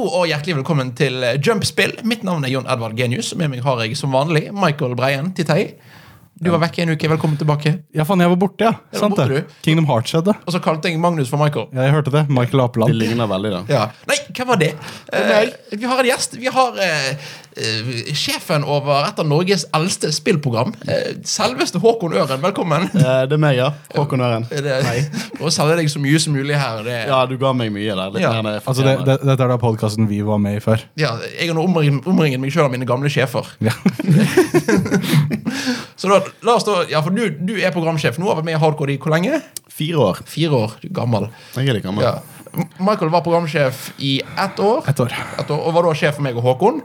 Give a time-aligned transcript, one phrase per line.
[0.00, 1.98] Og hjertelig velkommen til Jumpspill.
[2.08, 3.34] Mitt navn er Jon Edvard Genius.
[3.36, 5.74] Med meg har jeg som vanlig Michael Breien Titei.
[6.40, 7.08] Du var vekk en uke.
[7.12, 7.70] Velkommen tilbake.
[7.92, 8.70] Ja, faen, jeg var borte, ja.
[8.94, 9.40] var Sant borte, det.
[9.44, 9.56] du.
[9.66, 10.32] Kingdom Hearts skjedde.
[10.48, 11.66] Og så kalte jeg Magnus for Michael.
[11.76, 12.22] Ja, jeg hørte det.
[12.32, 12.94] Michael Det Apeland.
[12.96, 13.60] ligner veldig, da.
[13.68, 13.82] Ja.
[14.08, 14.70] Nei, hvem var det?
[15.12, 16.38] Eh, vi har en gjest.
[16.40, 17.10] Vi har eh,
[17.60, 20.72] eh, sjefen over et av Norges eldste spillprogram.
[20.88, 22.40] Eh, selveste Håkon Øren.
[22.40, 22.88] Velkommen.
[22.88, 23.68] Eh, Det er meg, ja.
[23.98, 24.48] Håkon Øren.
[24.48, 24.80] Det,
[25.36, 26.80] Prøv å selge deg så mye som mulig her.
[26.88, 28.16] Det, Ja, du ga meg mye der.
[28.16, 28.32] Litt Ja.
[28.40, 30.80] mer enn Altså, det, det, Dette er da podkasten vi var med i før.
[30.96, 33.44] Ja, jeg har nå omringet, omringet meg sjøl av mine gamle sjefer.
[33.60, 33.76] Ja.
[36.00, 38.18] Så da, la oss da, ja, for du, du er programsjef.
[38.20, 39.40] Nå har vært med i Hardcore i hvor lenge?
[39.70, 40.20] Fire år.
[40.28, 40.76] Fire år.
[40.82, 41.30] Du er gammel.
[41.56, 42.04] Jeg er litt gammel.
[42.04, 42.18] Ja.
[42.82, 44.82] Michael var programsjef i ett år.
[44.90, 45.14] Et år.
[45.38, 46.80] Et år og var da sjef for meg og Håkon.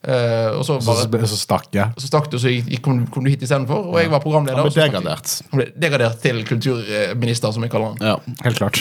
[0.00, 1.92] Eh, og så, Så, bare, så stakk jeg.
[2.00, 3.90] så stakk du, så gikk- kom, kom du hit istedenfor.
[3.92, 4.56] Og jeg var programleder.
[4.56, 5.32] Han ble så degradert.
[5.50, 8.00] Han ble degradert til kulturminister, som jeg kaller han.
[8.00, 8.36] Ja.
[8.46, 8.80] Helt klart.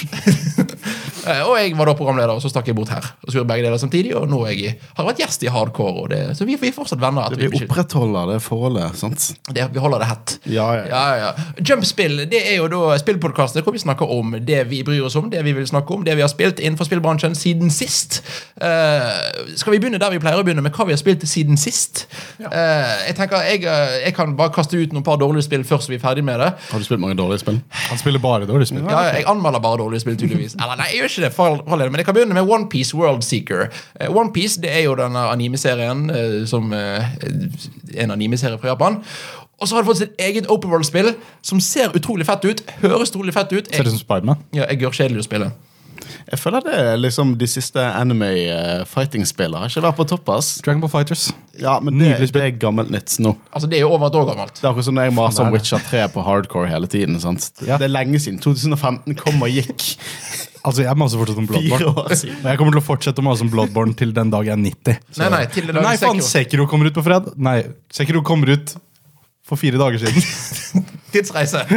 [1.28, 3.04] uh, og jeg var da programleder, og så stakk jeg bort her.
[3.26, 5.52] Og så gjorde begge deler samtidig, og nå er jeg, har jeg vært gjest i
[5.52, 6.06] Hardcore.
[6.06, 7.36] Og det, så vi, vi er fortsatt venner.
[7.36, 9.28] Vi vi, opprettholder det forholdet, sant?
[9.52, 10.38] det, vi holder det hett.
[10.56, 10.88] Ja, ja.
[10.88, 11.30] Ja, ja.
[11.60, 15.28] Jumpspill det er jo da spillpodkastet hvor vi snakker om det vi bryr oss om,
[15.32, 18.22] det vi vil snakke om, det vi har spilt innenfor spillbransjen siden sist.
[18.56, 19.12] Uh,
[19.60, 22.06] skal vi begynne der vi pleier å begynne, med hva vi har spilt siden sist?
[22.40, 25.88] Eh, jeg tenker, jeg, eh, jeg kan bare kaste ut noen par dårlige spill først
[25.88, 26.52] så vi er ferdig med det.
[26.70, 27.62] Har du spilt mange dårlige spill?
[27.90, 28.84] Han spiller bare dårlige spill.
[28.90, 30.56] Ja, jeg anmelder bare dårlige spill, tydeligvis.
[30.60, 33.24] Eller nei, jeg gjør ikke det, for for men jeg kan begynne med OnePiece World
[33.24, 33.70] Seeker.
[34.00, 36.08] Eh, One Piece det er jo denne anime-serien
[36.48, 37.06] som eh,
[37.98, 39.00] En animeserie fra Japan.
[39.60, 42.62] Og så har det fått sitt eget open world-spill som ser utrolig fett ut.
[42.84, 43.68] Høres utrolig fett ut.
[43.68, 44.40] Ser ut som Spiderman.
[44.56, 45.50] ja, jeg gjør kjedelig å spille.
[46.30, 50.30] Jeg føler det er liksom de siste anime eh, fighting-spillene har ikke vært på topp,
[50.36, 50.50] ass.
[50.66, 51.24] Dragon Ball Fighters.
[51.58, 53.32] Ja, men det, det er gammelt nytt nå.
[53.50, 54.54] Altså, Det er jo over et år gammelt.
[54.60, 55.58] Det er akkurat som når jeg maser om er.
[55.58, 57.18] Witcher 3 på hardcore hele tiden.
[57.24, 57.50] sant?
[57.66, 57.80] Ja.
[57.82, 58.38] Det er lenge siden.
[58.46, 59.90] 2015 kom og gikk.
[60.60, 61.88] Altså, Jeg maser fortsatt om Bloodborne.
[62.04, 64.60] Og jeg kommer til å fortsette å mase om Bloodborne til den dag jeg er
[64.60, 64.98] 90.
[65.16, 66.28] Så- Nei, nei, til den dagen nei faen, Sekiro.
[66.28, 67.30] Sekiro kommer ut på fred.
[67.40, 67.62] Nei,
[67.96, 68.74] Sekiro kommer ut
[69.50, 70.22] for fire dager siden.
[71.14, 71.58] Tidsreise.
[71.66, 71.70] um,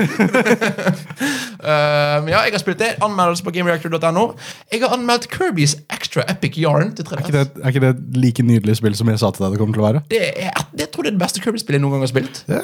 [2.28, 2.90] ja, jeg har spilt det.
[3.04, 4.24] Anmeldelse på gamereactor.no.
[4.72, 7.16] Jeg har anmeldt Kirbys Extra Epic Yarn til 3DS.
[7.16, 9.60] Er ikke, det, er ikke det like nydelig spill som jeg sa til deg det
[9.62, 10.00] kommer til å være?
[10.12, 10.52] Det er,
[10.84, 12.34] jeg tror det er det beste Kirby-spillet jeg noen gang har spilt.
[12.50, 12.60] Det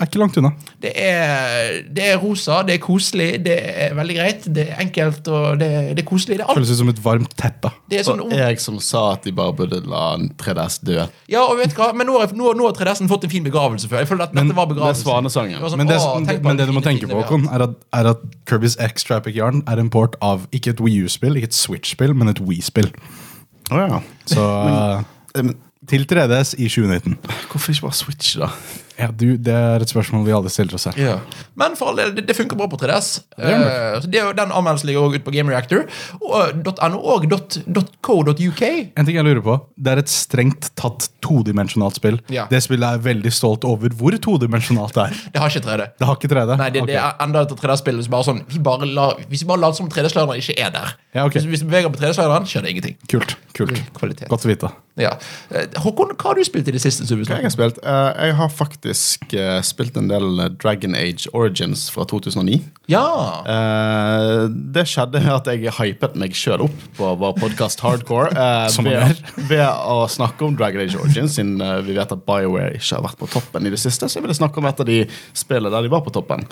[0.00, 0.50] er ikke langt unna.
[0.80, 5.28] Det er, det er rosa, det er koselig, det er veldig greit, det er enkelt
[5.28, 5.68] og det,
[5.98, 6.38] det er koselig.
[6.38, 6.58] Det er, alt.
[6.60, 7.70] Føles ut som et varmt teppe.
[7.92, 10.98] Det er sånn, Og jeg som sa at de bare burde la en 3DS dø.
[11.30, 11.90] ja, og vet du hva?
[11.96, 14.02] Men nå har, nå, nå har 3DS-en fått en fin begravelse før.
[14.04, 15.04] Jeg føler at dette var Det begravelsen.
[15.06, 15.60] Svanesangen.
[15.60, 17.20] Det sånn, Men det, «Åh, men det du må tenke på.
[17.20, 20.80] Håkon, er at, er at Kirby's X Traffic Yarn er en port av ikke et
[20.84, 22.88] Wii U-spill, ikke et Switch-spill, men et Wii-spill.
[23.70, 24.00] Oh, ja.
[24.26, 24.46] Så
[25.36, 25.54] Eh, men
[25.86, 27.16] til 3DS i 2019.
[27.50, 28.48] Hvorfor ikke bare Switch, da?
[29.00, 30.98] Ja, du, Det er et spørsmål vi alle stiller oss her.
[31.00, 31.16] Ja.
[31.58, 33.10] Men for all del, det, det funker bra på 3DS.
[33.38, 33.54] det.
[33.54, 35.86] Eh, så det er jo Den anmeldelsen ligger også ute på GameReactor.
[36.20, 36.60] Og
[36.92, 37.26] .no og
[38.04, 38.62] .co.uk.
[38.62, 42.20] En ting jeg lurer på, Det er et strengt tatt todimensjonalt spill.
[42.32, 42.46] Ja.
[42.50, 45.20] Det spillet er veldig stolt over hvor todimensjonalt det er.
[45.34, 45.86] Det har ikke 3D.
[45.98, 46.56] Det har ikke 3D?
[46.60, 46.92] Nei, det, okay.
[46.92, 50.56] det er enda et 3D-spill som sånn vi bare la, Hvis later som 3D-slideren ikke
[50.58, 50.94] er der.
[51.14, 51.40] Ja, okay.
[51.40, 52.96] hvis, hvis vi beveger på 3D-slideren, skjer det ingenting.
[53.10, 53.36] Kult.
[53.56, 53.76] kult.
[53.96, 54.28] Kvalitet.
[54.30, 54.72] Godt å vite.
[55.00, 55.14] Ja.
[55.50, 57.06] Eh, Håkon, hva har du spilt i det siste?
[57.08, 57.80] Hva jeg har spilt?
[57.80, 62.60] Eh, jeg har faktisk eh, spilt en del Dragon Age Origins fra 2009.
[62.90, 63.06] Ja!
[64.50, 68.32] Det skjedde at jeg hypet meg sjøl opp på vår podkast Hardcore
[68.86, 73.04] ved, ved å snakke om Dragon Age Origins, siden vi vet at BioWare ikke har
[73.06, 74.08] vært på toppen i det siste.
[74.08, 75.00] Så jeg ville snakke om et av de
[75.38, 76.44] spillene der de var på toppen.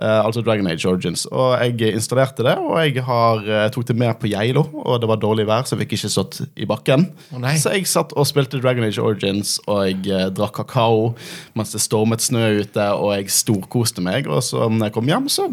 [0.00, 1.26] Altså Dragon Age Origins.
[1.30, 5.20] Og jeg installerte det, og jeg har, tok det med på Geilo, og det var
[5.22, 7.06] dårlig vær, så jeg fikk ikke stått i bakken.
[7.36, 11.12] Oh, så jeg satt og spilte Dragon Age Origins, og jeg eh, drakk kakao
[11.58, 14.26] mens det stormet snø ute, og jeg storkoste meg.
[14.30, 15.50] Og så når jeg kom hjem, så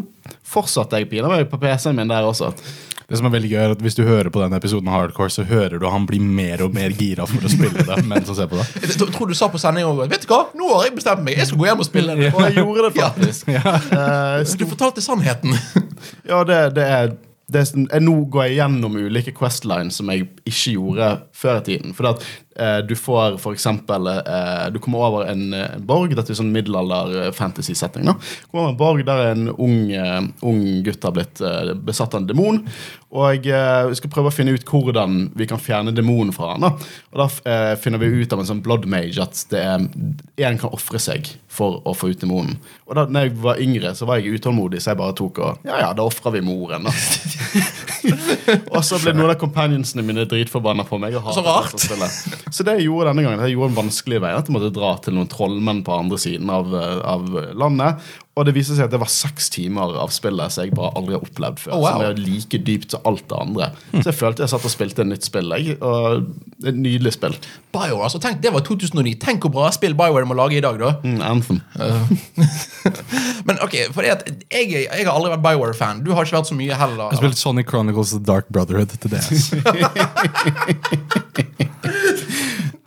[0.50, 2.52] fortsatte jeg pinadø meg på PC-en min der også.
[3.10, 5.42] Det som er veldig gøy er at Hvis du hører på den episoden Hardcore, så
[5.42, 7.96] hører du han blir mer og mer gira for å spille det.
[8.06, 8.66] mens han ser på det.
[8.84, 10.44] Jeg tror- du sa på sending Vet du hva?
[10.54, 11.34] Nå har jeg bestemt meg.
[11.40, 12.30] Jeg skal gå hjem og spille det.
[12.34, 13.48] Og jeg gjorde det faktisk.
[13.50, 15.58] Eh, Du fortalte sannheten.
[16.30, 17.10] ja, det, det er
[17.52, 21.64] det sånn- jeg, Nå går jeg gjennom ulike questlines som jeg ikke gjorde før i
[21.70, 21.94] tiden.
[21.96, 22.24] For at
[22.88, 26.12] du får eksempel eh, Du kommer over en, eh, en borg.
[26.16, 28.04] Dette er sånn middelalder-fantasy-setting.
[28.04, 28.12] Du
[28.50, 32.22] Kommer over en borg der en ung, eh, ung gutt har blitt eh, besatt av
[32.22, 32.62] en demon.
[33.10, 36.66] Og eh, vi skal prøve å finne ut hvordan vi kan fjerne demonen fra han.
[36.66, 36.72] da.
[37.10, 40.60] Og Da eh, finner vi ut av en sånn blood mage at det er en
[40.60, 42.60] kan ofre seg for å få ut demonen.
[42.86, 45.66] Og da når jeg var yngre, så var jeg utålmodig, så jeg bare tok og
[45.66, 46.94] Ja, ja, da ofrer vi moren, da.
[48.74, 51.16] og så ble noen av companionsene mine dritforbanna på meg.
[51.34, 51.74] Så rart.
[51.74, 52.10] det.
[52.54, 54.32] Så det jeg gjorde denne gangen, jeg gjorde en vanskelig vei.
[54.36, 58.10] At jeg måtte dra til noen trollmenn på andre siden av, eh, av landet.
[58.40, 61.12] Og det viser seg at det var seks timer av spillet som jeg bare aldri
[61.16, 61.72] har opplevd før.
[61.76, 61.90] Oh, wow.
[61.92, 63.66] Som er like dypt som alt det andre.
[63.98, 65.48] Så jeg følte jeg satt og spilte et nytt spill.
[65.58, 66.24] Jeg, og
[66.60, 67.32] Et nydelig spill.
[67.72, 69.14] BioWare, altså tenk, Det var 2009.
[69.22, 70.90] Tenk hvor bra spill BioWare må lage i dag, da.
[71.04, 71.60] Mm, Anthem.
[73.48, 74.36] Men ok, for det at jeg,
[74.86, 75.96] jeg har aldri vært BioWare-fan.
[76.04, 77.04] Du har ikke vært så mye heller.
[77.10, 79.50] Jeg har spilt Sonic Chronicles The Dark Brotherhood til DS.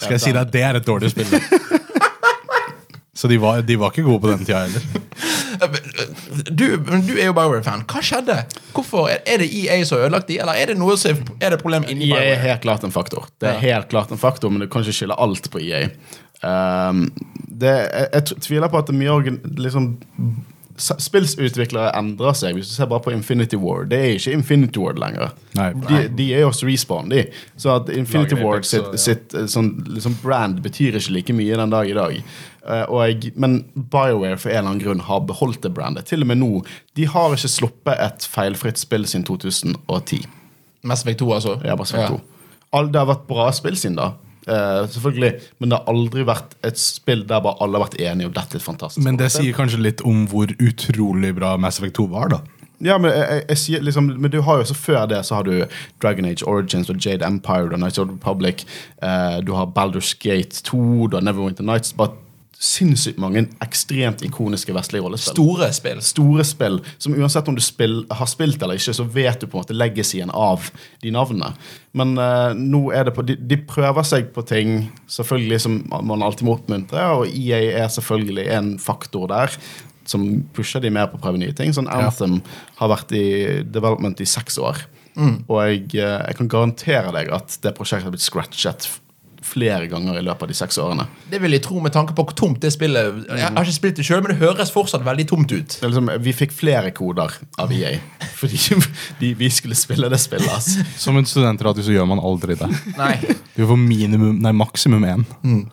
[0.03, 1.29] Skal jeg si deg, det er et dårlig spill.
[3.23, 4.83] Så de var, de var ikke gode på den tida heller.
[6.49, 7.83] Du, men du er jo BioWare-fan.
[7.87, 8.35] Hva skjedde?
[8.73, 9.07] Hvorfor?
[9.13, 11.53] Er er det EA som har ødelagt de, eller er det noe som er, er
[11.53, 12.41] det problem inni EA er BioWare?
[12.41, 13.29] helt klart en faktor.
[13.39, 13.59] Det er Ja.
[13.77, 15.87] helt klart en faktor, Men du kan ikke skylde alt på EA.
[16.43, 17.05] Um,
[17.47, 19.93] det, jeg, jeg tviler på at det er mye liksom,
[20.75, 22.55] Spillsutviklere endrer seg.
[22.57, 25.35] Hvis du ser bare på Infinity War Det er ikke Infinity War lenger.
[25.55, 25.69] Nei.
[25.85, 27.27] De, de er jo også respawn, de.
[27.55, 28.97] Så at Infinity Lager War sitt, så, ja.
[28.97, 32.17] sitt eh, sånn, liksom brand betyr ikke like mye den dag i dag.
[32.63, 36.07] Eh, og jeg, men BioWare for en eller annen grunn har beholdt det brandet.
[36.09, 36.51] Til og med nå.
[36.97, 40.23] De har ikke sluppet et feilfritt spill siden 2010.
[40.87, 41.57] Mass Effect 2, altså?
[41.63, 42.21] Ja, bare sagt to.
[42.73, 44.13] All, det har vært bra spill siden da.
[44.43, 48.27] Uh, selvfølgelig, Men det har aldri vært et spill der bare alle har vært enige
[48.27, 51.79] om dette er et fantastisk Men det sier kanskje litt om hvor utrolig bra Mass
[51.79, 52.41] Effect 2 var, da.
[52.83, 55.37] Ja, men, jeg, jeg, jeg sier liksom, men du har jo så før det så
[55.37, 55.53] har du
[56.03, 58.65] Dragon Age Origins og Jade Empire og Knights of the Republic.
[58.99, 61.95] Uh, du har Baldur's Gate 2, du har Neverwinter Nights.
[61.95, 62.17] Bare
[62.63, 65.35] sinnssykt mange ekstremt ikoniske vestlige rollespill.
[65.35, 66.01] Store spill.
[66.05, 69.57] store spill som uansett om du spill, har spilt eller ikke, så vet du på
[69.57, 70.69] en måte legacyen av
[71.03, 71.51] de navnene.
[71.97, 76.23] Men uh, nå er det på de, de prøver seg på ting selvfølgelig som man
[76.23, 79.59] alltid må oppmuntre, og EA er selvfølgelig en faktor der.
[80.07, 81.71] Som pusher de mer på å prøve nye ting.
[81.75, 82.41] Sånn Anthem
[82.79, 83.27] har vært i
[83.63, 84.81] development i seks år.
[85.47, 88.87] Og jeg, eh, jeg kan garantere deg at det prosjektet har blitt scratchet
[89.43, 91.05] flere ganger i løpet av de seks årene.
[91.31, 93.97] Det vil jeg tro med tanke på hvor tomt det spillet Jeg har ikke spilt
[93.99, 95.77] det sjøl, men det høres fortsatt veldig tomt ut.
[95.79, 97.97] Det er liksom, vi fikk flere koder av EA
[98.37, 98.59] fordi
[99.21, 100.49] de, vi skulle spille det spillet.
[100.53, 100.77] ass.
[100.99, 102.67] Som en studentradio så gjør man aldri det.
[102.97, 103.13] Nei.
[103.55, 105.23] Du får minimum, nei, maksimum én.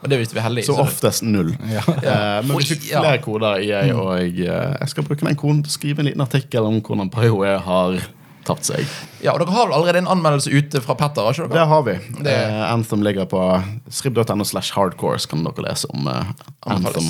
[0.01, 0.67] Og det visste hvis vi er heldige.
[0.69, 1.51] Så så- oftest null.
[1.71, 1.83] Ja.
[1.89, 5.63] Eh, men vi fikk flere koder EA, og jeg, eh, jeg skal bruke den koden
[5.65, 7.99] til å skrive en liten artikkel om hvordan BioWare har
[8.45, 8.87] tapt seg.
[9.23, 11.23] Ja, og Dere har vel allerede en anmeldelse ute fra Petter?
[11.23, 11.67] har ikke Det dere?
[11.67, 11.99] har vi.
[12.25, 13.43] Det- Uh, Anthem ligger på
[13.91, 16.25] srib.no slash hardcore, så kan dere lese om uh,
[16.67, 17.05] Anthem.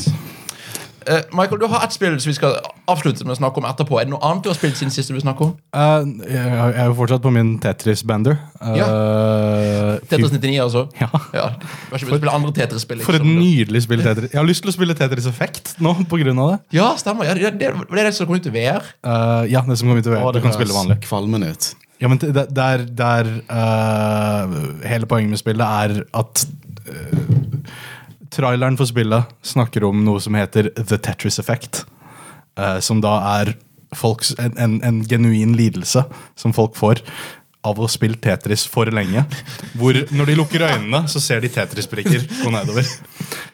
[1.09, 2.59] Uh, Michael, du har ett spill som vi skal
[2.91, 3.99] avslutte med å snakke om etterpå.
[4.01, 5.53] Er det noe annet du har spilt siden sist du vil snakke om?
[5.75, 8.39] Eh, jeg jeg er jo fortsatt på min Tetris-bender.
[8.61, 10.87] Uh, Tetris 99, altså?
[11.01, 11.11] Ja.
[11.37, 11.47] ja.
[11.61, 13.05] Du har ikke spille andre Tetris-spill?
[13.07, 13.43] For et liksom.
[13.43, 14.33] nydelig spill Tetris.
[14.35, 16.59] Jeg har lyst til å spille Tetris Effect nå av det.
[16.77, 17.29] Ja, stemmer.
[17.29, 18.91] Ja, det, det, det er det som kommer ut i VR.
[19.07, 20.27] Uh, ja, det som kommer til VR.
[20.29, 21.01] Å, Du kan spille vanlig.
[21.07, 21.73] Kvalmen ut.
[22.01, 24.55] Ja, men det, der, er, er eh,
[24.89, 26.45] Hele poenget med spillet er at
[26.89, 27.19] eh,
[28.33, 31.85] traileren for spillet snakker om noe som heter The Tetris Effect.
[32.58, 33.55] Eh, som da er
[33.97, 36.05] folks, en, en, en genuin lidelse
[36.38, 37.02] som folk får
[37.67, 39.23] av å spille Tetris for lenge.
[39.76, 42.87] Hvor når de lukker øynene, så ser de Tetris-brikker gå nedover.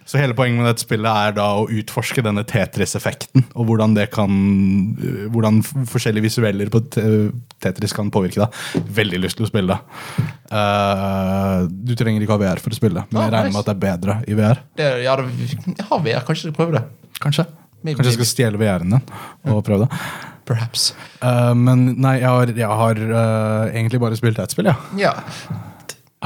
[0.07, 4.07] Så hele poenget med dette spillet er da å utforske denne Tetris-effekten, og hvordan det
[4.15, 8.87] kan øh, Hvordan forskjellige visueller på Tetris kan påvirke deg.
[9.01, 10.27] Veldig lyst til å spille det.
[10.47, 13.71] Uh, du trenger ikke ha VR for å spille, men Ah, jeg regner med at
[13.73, 14.63] det er bedre i VR.
[14.79, 16.27] Det, ja, det, jeg har VR.
[16.29, 16.85] Kanskje du prøver det?
[17.19, 17.49] Kanskje.
[17.87, 20.03] Maybe, Kanskje jeg skal stjele VR-en din og prøve det.
[20.47, 20.91] Perhaps.
[21.23, 24.77] Uh, men nei, jeg har, jeg har uh, egentlig bare spilt ett spill, ja.
[24.99, 25.15] Ja.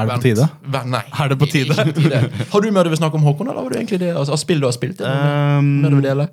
[0.01, 0.47] Er det på tide?
[0.73, 1.01] Vent, nei.
[1.19, 1.77] Er det på tide?
[1.77, 2.21] På tide.
[2.53, 3.49] Har du mer du vil snakke om, Håkon?
[3.51, 4.11] Eller var det egentlig det?
[4.17, 5.01] Altså, spill du har spilt?
[5.01, 5.57] Eller?
[5.59, 6.27] Um, mer du vil dele?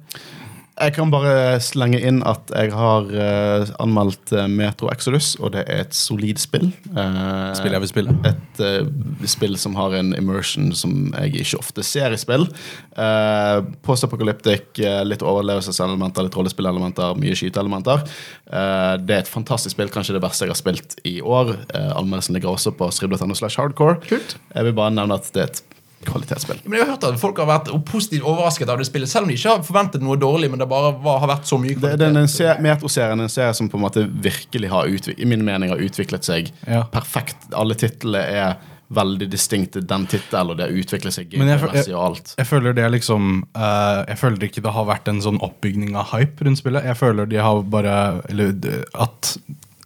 [0.78, 5.64] Jeg kan bare slenge inn at jeg har uh, anmeldt eh, Metro Exodus, og det
[5.66, 6.68] er et solid spill.
[6.92, 8.14] Uh, Spill jeg vil spille.
[8.28, 12.47] Et uh, spill som har en immersion som jeg ikke ofte ser i spill.
[12.94, 18.04] Uh, Post-apokalyptic, eh, litt overlevelseselementer, litt rollespillelementer, mye skyteelementer.
[18.49, 21.56] Det er et fantastisk spill, kanskje det verste jeg har spilt i år.
[21.73, 23.99] Uh, Anmeldelsen ligger også på srib.no slash hardcore.
[24.06, 24.38] Kult.
[24.54, 25.62] Jeg vil bare nevne at det er et
[26.07, 26.61] kvalitetsspill.
[26.64, 29.28] Men jeg har hørt at Folk har vært positivt overrasket av det spillet, selv om
[29.33, 30.50] de ikke har forventet noe dårlig.
[30.50, 33.28] Men det bare var, har vært så mye Det, det den se- Metro-serien er en
[33.33, 36.85] serie som på en måte virkelig har utviklet, i min mening har utviklet seg Ja.
[36.93, 37.37] perfekt.
[37.52, 38.57] Alle titlene er
[38.90, 42.35] veldig distinkte den tittelen, og det har utviklet seg Men jeg- gameplay-messig og alt.
[42.38, 45.95] Jeg føler det er liksom uh, Jeg føler ikke det har vært en sånn oppbygning
[45.95, 46.85] av hype rundt spillet.
[46.85, 48.55] Jeg føler de har bare Eller
[48.95, 49.37] at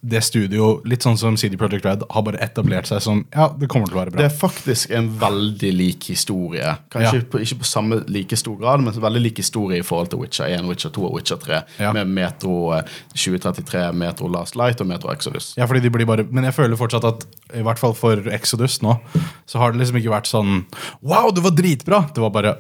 [0.03, 3.69] det studio, litt sånn som CD Projekt Red, har bare etablert seg som Ja, det
[3.71, 4.19] kommer til å være bra.
[4.25, 6.73] Det er faktisk en veldig lik historie.
[6.91, 7.27] Kanskje Ja.
[7.31, 10.47] på, ikke på samme like stor grad, men veldig lik historie i forhold til Witcher
[10.51, 11.63] 1, Witcher 2 og Witcher 3.
[11.79, 11.93] Ja.
[11.93, 12.83] Med Metro eh,
[13.15, 15.55] 2033, Metro Last Light og Metro Exodus.
[15.57, 18.81] Ja, fordi de blir bare Men jeg føler fortsatt at i hvert fall for Exodus
[18.83, 18.99] nå,
[19.47, 20.65] så har det liksom ikke vært sånn
[21.03, 22.03] Wow, det var dritbra!
[22.15, 22.57] Det var bare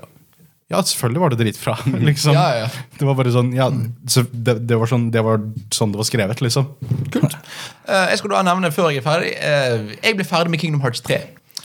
[0.72, 1.76] Ja, selvfølgelig var det dritbra.
[2.08, 2.32] Liksom.
[2.32, 2.68] Ja, ja.
[2.98, 5.42] Det var bare sånn Ja, det, det, var sånn, det var
[5.74, 6.70] sånn det var skrevet, liksom.
[7.12, 7.36] Kult.
[7.84, 10.84] Uh, jeg skal da nevne før jeg er ferdig uh, Jeg ble ferdig med Kingdom
[10.84, 11.20] Hearts 3.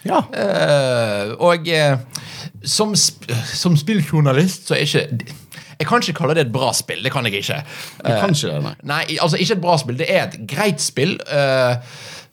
[0.08, 0.22] Ja.
[0.32, 1.68] Uh, og
[2.68, 5.34] som, sp som spilljournalist så er ikke
[5.78, 7.04] Jeg kan ikke kalle det et bra spill.
[7.06, 7.62] Det kan jeg ikke.
[8.02, 8.76] Du kan ikke det, nei.
[8.92, 10.00] Nei, altså ikke et bra spill.
[10.00, 11.20] Det er et greit spill.
[11.30, 11.76] eh,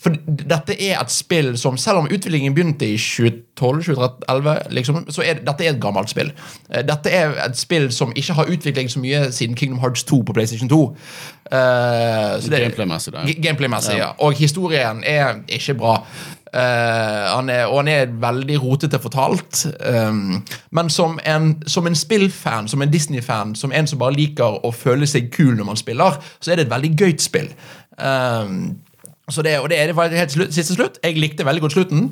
[0.04, 5.40] for dette er et spill som, selv om utviklingen begynte i 2012-2011, liksom, så er
[5.40, 6.32] dette er et gammelt spill.
[6.68, 10.20] Eh, Dette er et spill som ikke har utvikling så mye siden Kingdom Hearts 2
[10.28, 10.82] på PlayStation 2.
[10.84, 13.40] Uh, Gameplay-messig, da, ja.
[13.48, 14.12] Gameplay-messig, ja.
[14.18, 15.96] Og historien er ikke bra.
[16.54, 19.66] Uh, han er, og han er veldig rotete fortalt.
[19.80, 24.60] Um, men som en, som en spillfan, som en Disney-fan, som en som bare liker
[24.60, 27.54] å føle seg kul når man spiller, så er det et veldig gøyt spill.
[27.96, 28.74] Um,
[29.44, 30.98] det, og det er det helt slutt, siste slutt.
[31.04, 32.10] Jeg likte veldig godt slutten.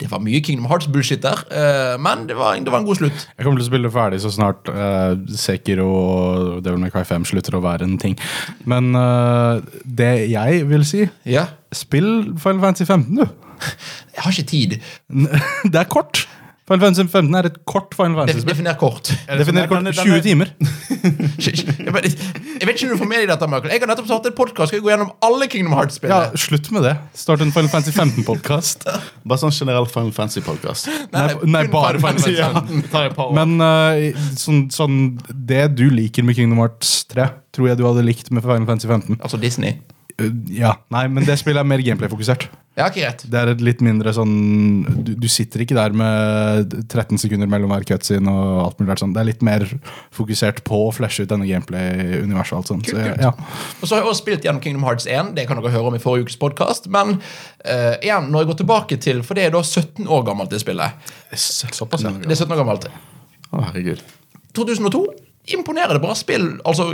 [0.00, 3.26] Det var mye Kingdom Hearts-bullshit der, eh, men det var, det var en god slutt.
[3.36, 7.26] Jeg kommer til å spille ferdig så snart uh, Sekiro og Devil May Cry 5
[7.28, 8.16] slutter å være en ting.
[8.64, 11.50] Men uh, det jeg vil si Ja.
[11.72, 13.26] Spill Final Fantasy 15, du.
[14.16, 14.78] Jeg har ikke tid.
[15.72, 16.24] Det er kort.
[16.70, 18.52] Final Fantasy 15 er et kort Final Fantasy-spill.
[18.54, 19.08] Definer kort.
[19.40, 20.52] Definer kort Den er- den 20 er- timer.
[21.40, 23.72] Jeg vet ikke om du får med deg dette, Michael.
[23.72, 24.70] Jeg har nettopp startet en podkast.
[24.70, 26.38] Skal jeg gå gjennom alle Kingdom Ja, Hearts-spillene?
[26.38, 26.92] Slutt med det.
[27.18, 28.86] Start en Final Fantasy 15-podkast.
[29.32, 30.90] Bare sånn generell Final Fantasy-podkast.
[31.10, 32.36] Nei, nei, nei, bare Final Fantasy.
[32.38, 33.34] År.
[33.40, 34.98] Men uh, sånn, sånn,
[35.50, 38.90] det du liker med Kingdom Hearts 3, tror jeg du hadde likt med Final Fantasy
[38.92, 39.18] 15.
[39.24, 39.80] Altså Disney.
[40.20, 42.46] Uh, ja, nei, men det spillet er mer gameplay-fokusert.
[42.80, 43.22] Ja, greit.
[43.28, 44.32] Det er et litt mindre sånn
[45.04, 49.14] du, du sitter ikke der med 13 sekunder mellom hver cutscene og alt mulig sånn.
[49.16, 49.66] Det er litt mer
[50.16, 52.90] fokusert på å flashe ut denne gameplay-universet og alt sånt.
[52.90, 53.32] Så, ja.
[53.80, 55.34] Og så har jeg også spilt gjennom Kingdom Hearts 1.
[55.36, 56.90] Det kan dere høre om i forrige ukes podkast.
[56.92, 60.52] Men uh, igjen, når jeg går tilbake til For det er da 17 år gammelt,
[60.52, 61.10] det spillet.
[61.30, 62.88] Det er 17 år gammelt.
[63.50, 64.02] Å, herregud.
[64.56, 65.04] 2002.
[65.48, 66.60] Imponerende bra spill.
[66.68, 66.90] Altså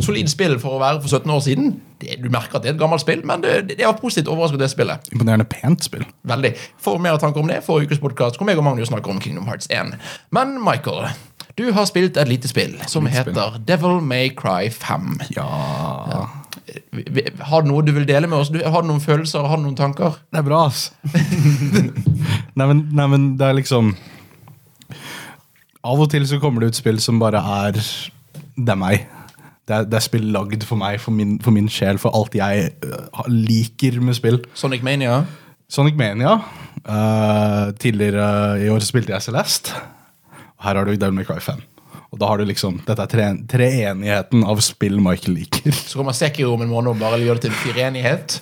[0.00, 1.74] Solid spill for å være for 17 år siden.
[2.00, 4.62] Det, du merker at det er et gammelt spill, men det, det var positivt overrasket
[4.64, 5.10] det spillet.
[5.12, 6.06] Imponerende pent spill.
[6.26, 6.54] Veldig.
[6.80, 9.46] For mer tanker om det, forrige ukes podkast kom jeg og Magnus snakker om Kingdom
[9.50, 9.92] Hearts 1.
[10.32, 11.10] Men Michael,
[11.60, 13.36] du har spilt et lite spill som lite spill.
[13.36, 15.20] heter Devil May Cry 5.
[15.36, 16.26] Ja
[16.92, 18.50] vi- Har du noe du vil dele med oss?
[18.64, 19.44] Har du noen følelser?
[19.46, 20.16] Har du noen tanker?
[20.32, 20.90] Det er bra, ass.
[22.58, 23.92] nei, men, nei, men det er liksom
[25.80, 29.06] Av og til så kommer det ut spill som bare er Det er meg.
[29.64, 32.34] Det er, det er spill lagd for meg, for min, for min sjel, for alt
[32.34, 34.40] jeg uh, liker med spill.
[34.58, 35.22] Sonic Mania?
[35.70, 36.40] Sonic Mania.
[36.82, 39.76] Uh, tidligere i år spilte jeg Celeste.
[40.58, 41.62] Og her har du Devil May Cry 5.
[42.10, 45.70] Og da har du liksom Dette er tre, treenigheten av spill Michael liker.
[45.70, 48.40] Så kommer Sekiro om en måned og bare gjør det til firenighet.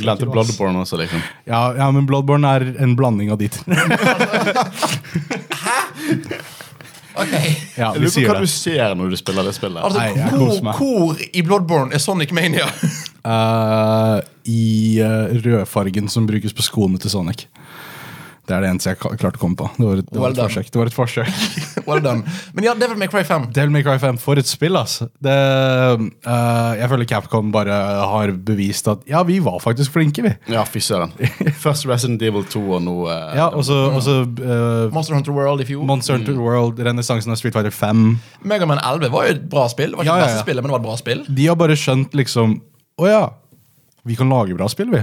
[0.00, 1.22] Glemte Bloodborne også, liksom.
[1.48, 3.64] Ja, ja, men Bloodborne er en blanding av de to.
[7.18, 7.32] Ok
[7.78, 8.46] Ja, Jeg vi lurer på hva det.
[8.46, 9.82] du ser når du spiller det spillet.
[9.82, 10.74] Altså, Nei, jeg hvor, meg.
[10.78, 12.68] hvor i Bloodborne er Sonic Mania?
[13.26, 14.62] Eh, I
[15.02, 17.46] eh, rødfargen som brukes på skoene til Sonic.
[18.48, 19.66] Det er det eneste jeg klarte å komme på.
[19.76, 20.68] Det var et, det var et forsøk.
[20.72, 21.32] Det var et forsøk.
[21.88, 22.36] well done.
[22.56, 23.50] Men ja, Devil May Cry 5.
[23.52, 25.02] Devil May Cry 5, for et spill, ass.
[25.24, 25.34] Det,
[26.24, 27.76] uh, jeg føler Capcom bare
[28.08, 30.32] har bevist at ja, vi var faktisk flinke, vi.
[30.54, 31.12] Ja, fy søren.
[31.64, 33.82] Først Resident Evil 2 og nå uh, Ja, Og så
[34.24, 35.84] eh, Monster Hunter World i fjor.
[35.88, 38.06] Monster Hunter World, renessansen av Street Fighter 5.
[38.48, 39.92] Megaman 11 var jo et bra spill.
[39.92, 40.46] Det var ikke Ja, ja, det beste ja.
[40.48, 41.22] spillet, men det var et bra spill.
[41.28, 42.56] De har bare skjønt liksom
[42.98, 43.22] Å ja,
[44.08, 45.02] vi kan lage bra spill, vi.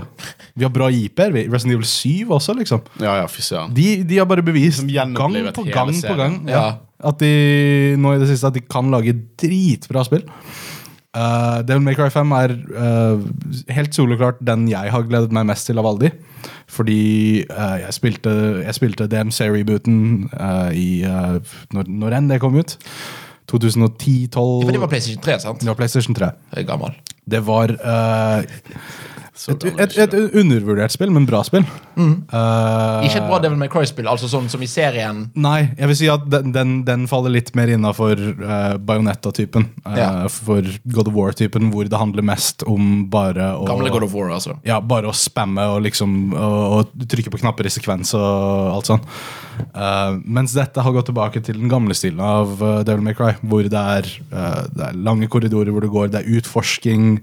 [0.57, 1.33] Vi har bra IP-er.
[1.51, 2.81] Resident Evil 7 også, liksom.
[3.01, 3.65] Ja, ja.
[3.75, 7.09] De, de har bare bevist gang på gang på gang ja, Ja.
[7.09, 10.25] at de nå i det siste at de kan lage dritbra spill.
[11.15, 13.21] Uh, Devil May Cry 5 er uh,
[13.71, 16.09] helt soleklart den jeg har gledet meg mest til av alle de.
[16.67, 18.33] Fordi uh, jeg, spilte,
[18.65, 19.99] jeg spilte DMC-rebooten
[20.33, 21.05] uh, i
[21.71, 22.75] når, når enn det kom ut.
[23.51, 25.61] 2010-12 For det var PlayStation 3, sant?
[25.61, 26.31] Det var PlayStation 3.
[26.55, 26.95] Jeg er gammel.
[27.25, 28.57] Det var eh,
[29.35, 31.65] et, et, et undervurdert spill, men bra spill.
[31.99, 35.25] Eh, Ikke et bra Devil May Cry-spill, altså sånn som i serien.
[35.35, 39.69] Nei, jeg vil si at den, den, den faller litt mer innafor uh, Bayonetta-typen.
[39.85, 40.09] Uh, Ja.
[40.31, 44.31] For God of War-typen, hvor det handler mest om bare å Gamle God of War,
[44.35, 44.57] altså.
[44.67, 46.61] ja, bare å spamme og liksom og,
[46.95, 49.03] og trykke på knapper i sekvens og alt sånn.
[49.75, 53.33] Uh, mens dette har gått tilbake til den gamle stilen av eh, Devil May Cry,
[53.47, 57.21] hvor det er, eh, det er lange korridorer hvor det går, det er utforsking,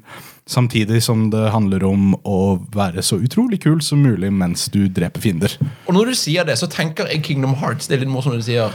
[0.48, 2.38] samtidig som det handler om å
[2.74, 5.54] være så utrolig kul som mulig mens du dreper fiender.
[5.86, 7.86] Og når du sier det, så tenker jeg Kingdom Hearts.
[7.86, 8.72] Det er litt morsomt når du sier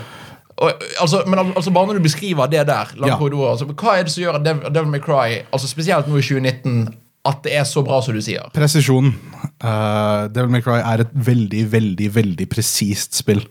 [0.58, 3.18] og, altså, men al- altså Bare når du beskriver det der, Ja.
[3.20, 6.18] korridor, altså, hva er det som gjør at Devil, Devil May Cry, altså spesielt nå
[6.18, 6.88] i 2019,
[7.30, 8.42] at det er så bra som du sier?
[8.56, 9.12] Presisjon.
[9.62, 13.44] Uh, Devil May Cry er et veldig, veldig veldig presist spill.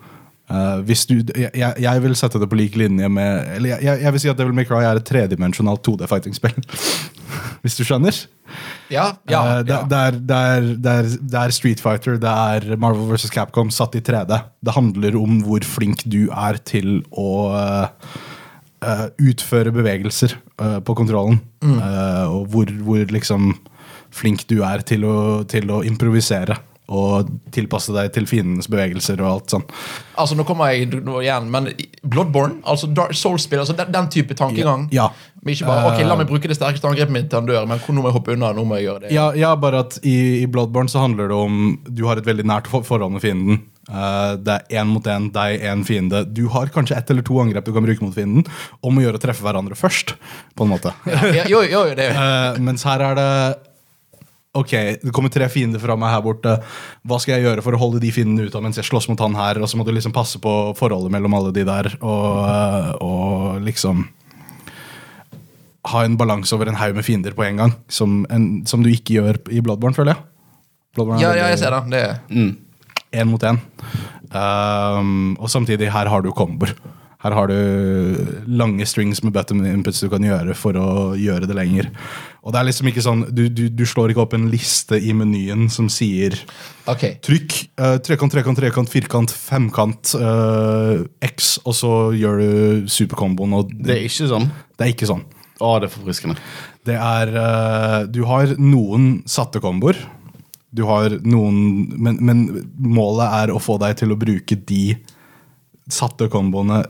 [0.86, 4.12] Hvis du, jeg, jeg- vil sette det på lik linje med Eller jeg, jeg, jeg
[4.14, 6.60] vil si at Devil May Cry er et tredimensjonalt 2D-fighting-spill.
[7.64, 8.14] hvis du skjønner?
[8.92, 9.80] Ja, ja, uh, det, ja.
[9.90, 13.26] det, er, det, er, det, er, det er Street Fighter, det er Marvel vs.
[13.34, 14.38] Capcom satt i 3D.
[14.62, 21.40] Det handler om hvor flink du er til å eh, utføre bevegelser på kontrollen.
[21.64, 21.80] Mm.
[22.30, 23.50] Og hvor, hvor liksom
[24.14, 26.56] flink du er til å, til å improvisere.
[26.86, 29.64] Og tilpasse deg til fiendens bevegelser og alt sånn.
[30.14, 31.72] Altså, nå kommer jeg igjen, men
[32.06, 34.86] Bloodborne, altså Dark Souls-spill, altså den, den type tankegang.
[34.94, 35.08] Ja.
[35.42, 37.82] Men ikke bare, ok, La meg bruke det sterkeste angrepet mitt til han dør, men
[37.82, 38.52] nå må jeg hoppe unna.
[38.54, 39.14] nå må jeg gjøre det.
[39.14, 42.46] Ja, ja, bare at i, i Bloodborne så handler det om Du har et veldig
[42.46, 43.64] nært for forhold med fienden.
[43.86, 46.24] Eh, det er én mot én, deg, én fiende.
[46.26, 48.46] Du har kanskje ett eller to angrep du kan bruke mot fienden.
[48.82, 50.16] Om å gjøre å treffe hverandre først,
[50.58, 50.94] på en måte.
[51.36, 53.30] Ja, jo, jo, det Eh, mens her er det
[54.56, 54.72] Ok,
[55.02, 56.56] det kommer tre fiender fra meg her borte.
[57.06, 59.20] Hva skal jeg gjøre for å holde de fiendene ut av mens jeg slåss mot
[59.20, 59.60] han her?
[59.60, 63.66] Og så må du liksom passe på forholdet mellom alle de der, og, eh, og
[63.66, 64.06] liksom
[65.86, 67.74] ha en balanse over en haug med fiender på en gang.
[67.92, 70.24] Som, en, som du ikke gjør i Bloodborne, føler jeg.
[70.96, 71.84] Bloodborne ja, ja, jeg ser det.
[71.92, 72.56] det
[73.16, 73.60] én mot én.
[74.32, 76.74] Um, og samtidig, her har du komboer.
[77.24, 77.56] Her har du
[78.46, 81.88] lange strings med button inputs du kan gjøre for å gjøre det lenger.
[82.46, 85.14] Og det er liksom ikke sånn Du, du, du slår ikke opp en liste i
[85.16, 86.36] menyen som sier
[86.86, 87.16] okay.
[87.24, 93.56] trykk uh, trekant, trekant, trekant, firkant, femkant, uh, X, og så gjør du superkomboen.
[93.58, 94.50] Og Det er ikke sånn.
[94.76, 95.24] det er ikke sånn.
[95.56, 96.36] Å, det er forfriskende.
[96.86, 99.98] Det er uh, Du har noen satte komboer.
[100.76, 102.46] Du har noen men, men
[102.76, 104.98] målet er å få deg til å bruke de
[105.88, 106.82] satte komboene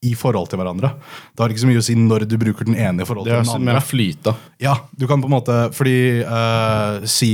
[0.00, 0.94] i forhold til hverandre.
[1.36, 3.34] Det har ikke så mye å si når du bruker den ene i forhold Det
[3.34, 3.66] til er andre.
[3.68, 4.32] mer er flyt, da.
[4.62, 7.32] Ja, du kan på en måte Fordi uh, Si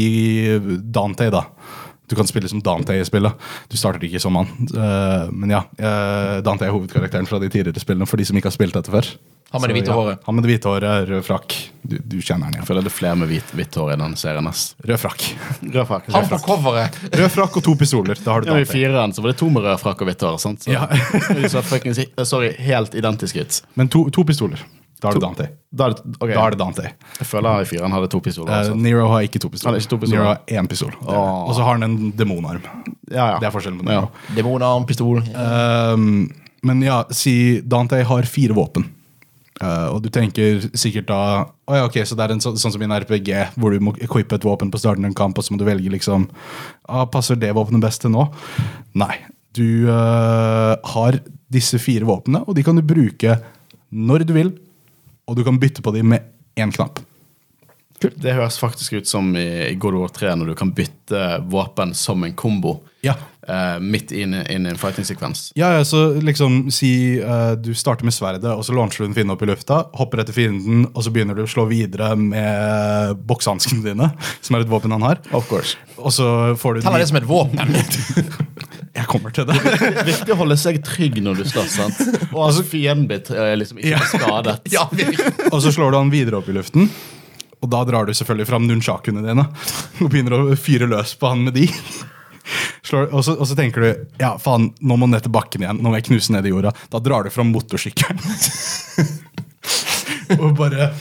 [0.83, 1.45] Dante, da.
[2.11, 3.47] Du kan spille som Dante i spillet.
[3.71, 4.51] Du starter ikke som han.
[4.75, 8.51] Uh, men ja, uh, Dante er hovedkarakteren fra de tidligere spillene, for de som ikke
[8.51, 9.15] har spilt dette før.
[9.53, 10.23] Han med det hvite ja, håret.
[10.27, 11.55] Han med det hvite håret, rød frakk.
[11.87, 14.17] Du, du kjenner han Jeg føler det er flere med hvit, hvitt hår i den
[14.19, 14.47] serien.
[14.51, 14.65] ass.
[14.85, 15.23] Rød frakk.
[15.63, 16.09] Rød frakk.
[16.17, 16.99] Han på coveret!
[17.15, 18.19] Rød frakk og to pistoler.
[18.25, 20.25] Da har du Ja, I fireren så var det to med rød frakk og hvitt
[20.27, 20.41] hår.
[20.43, 20.67] sant?
[20.67, 20.89] Så, Ja.
[21.53, 23.61] så fucking, eh, sorry, helt identisk ut.
[23.79, 24.61] Men to, to pistoler.
[25.01, 25.47] Da har du Dante.
[25.77, 26.31] Da er det, ok.
[26.33, 26.91] Da er det Dante.
[27.21, 28.51] Jeg føler han i fireren hadde to pistoler.
[28.57, 28.73] Altså.
[28.73, 29.77] Uh, Nero har ikke to pistoler.
[29.77, 30.23] Han ikke to pistoler.
[30.23, 30.91] Nero har én pistol.
[30.97, 31.35] Det er det.
[31.47, 32.65] Og så har han en demonarm.
[33.13, 33.39] ja, ja.
[33.39, 34.01] Det er forskjellen på Ja.
[34.01, 34.11] Nero.
[34.41, 35.21] Demonarm, pistol.
[35.37, 36.33] Ehm,
[36.67, 38.89] men ja, si Dante har fire våpen.
[39.57, 42.75] Eh, og du tenker sikkert da oh ja, ok, så det er en så, sånn
[42.75, 45.39] som i en RPG, hvor du må equippe et våpen på starten av en kamp,
[45.39, 46.29] og så må du velge liksom
[46.91, 48.29] ah, Passer det våpenet best til nå?
[49.01, 49.15] Nei.
[49.57, 51.17] Du uh, har
[51.49, 53.39] disse fire våpnene, og de kan du bruke
[53.89, 54.51] når du vil,
[55.25, 56.27] og du kan bytte på dem med
[56.61, 57.01] én knapp.
[58.01, 61.23] Det høres faktisk ut som i i God of War 3, når du kan bytte
[61.49, 63.15] våpen som en kombo Ja.
[63.47, 65.53] Uh, midt inn, i en fighting-sekvens.
[65.55, 69.15] Ja, ja, så liksom si uh, Du starter med sverdet, og så launcher du en
[69.15, 73.23] fiende opp i lufta, hopper etter fienden, og så begynner du å slå videre med
[73.29, 74.11] boksehanskene dine,
[74.45, 75.23] som er et våpen han har.
[75.31, 75.79] Of course.
[75.97, 76.27] Og så
[76.59, 77.77] får du Teller det som et våpen?
[78.97, 79.57] Jeg kommer til det.
[80.09, 81.75] Viktig å holde seg trygg når du slåss.
[81.77, 81.99] sant?
[82.33, 84.57] Og altså fienden blir eh, liksom ikke skadet.
[84.77, 84.87] ja.
[85.53, 86.89] Og så slår du han videre opp i luften.
[87.65, 89.47] Og da drar du selvfølgelig fram nunchakuene dine
[90.03, 91.67] og begynner å fyre løs på han med de.
[92.87, 93.89] Slår, og, så, og så tenker du
[94.23, 95.81] ja faen, nå må den ned til bakken igjen.
[95.83, 96.73] Nå må jeg knuse ned i jorda.
[96.93, 98.21] Da drar du fram motorsykkelen.
[100.43, 100.93] og bare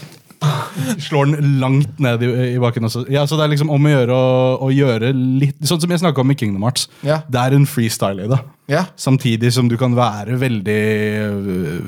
[1.05, 2.87] slår den langt ned i, i bakken.
[2.87, 3.05] Også.
[3.11, 4.33] Ja, så det er liksom om å gjøre å,
[4.67, 6.89] å gjøre litt Sånn som jeg snakka om i Kingdom Hearts.
[7.05, 7.21] Ja.
[7.29, 8.41] Det er en freestyle i det.
[8.67, 8.85] Ja.
[8.97, 10.79] Samtidig som du kan være veldig
[11.21, 11.81] øh,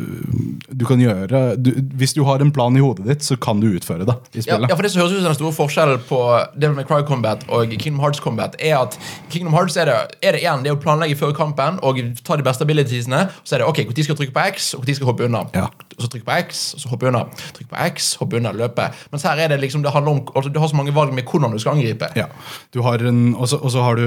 [0.80, 3.68] Du kan gjøre du, Hvis du har en plan i hodet ditt, så kan du
[3.72, 4.70] utføre det i spillet.
[4.70, 6.20] ja, for det som høres ut som den store forskjellen på
[6.54, 9.00] Devil May Cry Combat og Kingdom Hearts Combat, er at
[9.34, 12.46] Kingdom Hearts er det, er det igjen det å planlegge før kampen og ta de
[12.46, 13.24] beste abilitiesene.
[13.44, 15.26] Så er det ok, når skal jeg trykke på X, og når skal jeg hoppe
[15.26, 15.44] unna.
[15.58, 15.66] Ja.
[15.98, 17.24] Så trykk på X, og så hoppe unna.
[17.58, 18.90] Trykk på X, hoppe unna, løpe.
[19.13, 21.26] Mens her er det liksom, det handler om altså, Du har så mange valg med
[21.26, 22.12] hvordan du skal angripe.
[22.20, 22.28] Ja.
[22.74, 24.06] Du har en, og så og så har du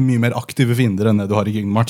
[0.00, 1.81] mye mer aktive fiender enn det du har i Kingdom Hearts.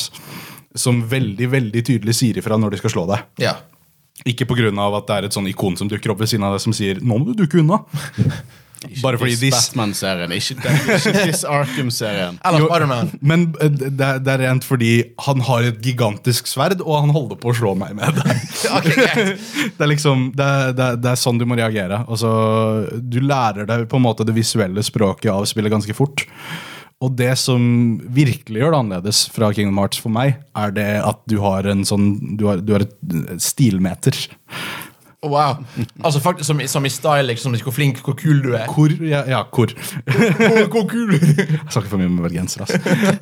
[0.74, 3.26] Som veldig veldig tydelig sier ifra når de skal slå deg.
[3.44, 3.56] Ja.
[4.28, 4.70] Ikke pga.
[4.96, 7.00] at det er et sånn ikon som dukker opp ved siden av deg som sier
[7.00, 7.84] 'nå må du dukke unna'.
[9.02, 12.38] Bare fordi de Batman-serien, ikke, ikke This Arkham-serien.
[12.44, 13.12] Eller Spiderman.
[13.20, 14.88] Men eh, det, er- det er rent fordi
[15.22, 18.34] han har et gigantisk sverd, og han holder på å slå meg med det.
[19.78, 22.02] Det er liksom, det er, det, er, det er sånn du må reagere.
[22.08, 22.28] Altså,
[22.98, 26.26] du lærer deg på en måte det visuelle språket av spillet ganske fort.
[27.02, 27.62] Og det som
[28.14, 31.82] virkelig gjør det annerledes fra Kingdom Hearts for meg, er det at du har en
[31.88, 34.16] sånn Du har, du har et stilmeter.
[35.22, 35.60] Wow.
[36.02, 38.66] Altså faktisk som, som i style, liksom, hvor flink, hvor kul du er.
[38.70, 39.70] Hvor Ja, ja hvor.
[39.70, 42.80] Hvor, hvor kul Jeg snakker for mye med bergenser, altså.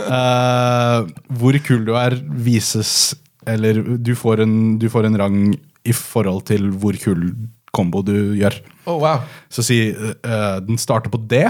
[0.09, 3.15] Uh, hvor kul du er, vises
[3.49, 5.41] Eller du får, en, du får en rang
[5.85, 7.35] i forhold til hvor kul
[7.73, 8.57] kombo du gjør.
[8.89, 9.21] Oh, wow.
[9.53, 11.45] Så si uh, den starter på D,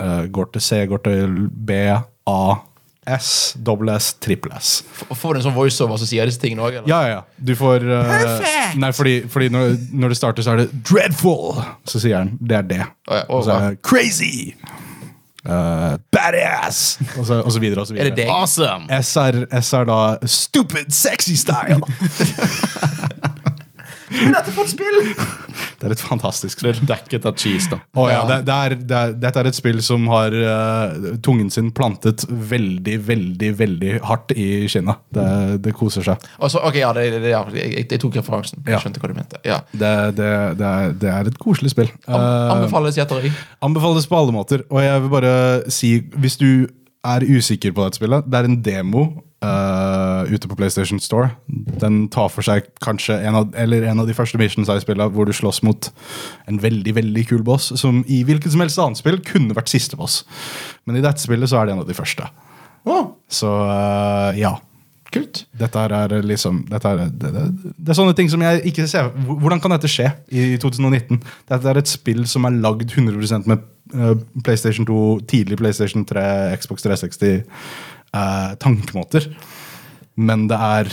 [0.00, 1.70] eh, går til C, går til B,
[2.26, 2.54] A,
[3.04, 4.78] S, dobbel S, trippel S.
[5.12, 6.78] Får du en sånn voiceover som sier disse tingene òg?
[6.88, 7.18] Ja, ja, ja.
[7.36, 8.78] Du får uh, Perfect!
[8.80, 11.60] Nei, fordi, fordi når, når det starter, så er det 'dreadful'.
[11.84, 12.80] Så sier han det er det.
[13.08, 14.54] Oh, ja, oh, og så er det 'crazy'.
[15.44, 16.96] Uh, 'badass'.
[17.20, 18.16] Og så, og så videre og så Er videre.
[18.16, 18.30] det deg?
[18.32, 18.88] Awesome!
[19.02, 21.84] S er, S er da 'stupid sexy style'.
[24.14, 25.00] Dette for et spill!
[25.84, 26.78] Det er et fantastisk Det spill.
[26.86, 27.76] er dekket av cheese, da.
[27.98, 28.24] Oh, ja, Ja.
[28.30, 32.24] det, det er, det er, dette er et spill som har uh, tungen sin plantet
[32.30, 35.02] veldig, veldig veldig hardt i kinnet.
[35.12, 35.26] Det,
[35.66, 36.24] det koser seg.
[36.38, 38.62] Også, ok, ja, det, det, ja jeg, jeg tok referansen.
[38.64, 39.42] Jeg skjønte hva du mente.
[39.44, 39.58] Ja.
[39.74, 40.30] Det, det,
[40.62, 41.90] det, er, det er et koselig spill.
[42.08, 43.34] Eh, Anbefales, gjetter jeg.
[43.66, 44.64] Anbefales på alle måter.
[44.70, 45.34] Og jeg vil bare
[45.74, 46.48] si, hvis du
[47.04, 49.04] er usikker på dette spillet, det er en demo
[49.44, 51.30] eh, ute på PlayStation Store.
[51.80, 55.14] Den tar for seg kanskje en av, eller en av de første missions i spillet
[55.14, 55.90] hvor du slåss mot
[56.50, 59.98] en veldig veldig kul boss, som i hvilket som helst annet spill kunne vært siste
[60.00, 60.22] boss.
[60.88, 62.28] Men i dette spillet så er det en av de første.
[62.84, 63.14] Oh.
[63.30, 64.56] Så uh, ja.
[65.14, 65.44] kult.
[65.56, 67.44] Dette er liksom dette er, det, det,
[67.78, 71.22] det er sånne ting som jeg ikke ser Hvordan kan dette skje i 2019?
[71.48, 76.26] Dette er et spill som er lagd 100% med eh, PlayStation 2, tidlig PlayStation 3,
[76.60, 77.44] Xbox 360
[78.14, 79.28] eh, tankemåter.
[80.14, 80.90] Men det er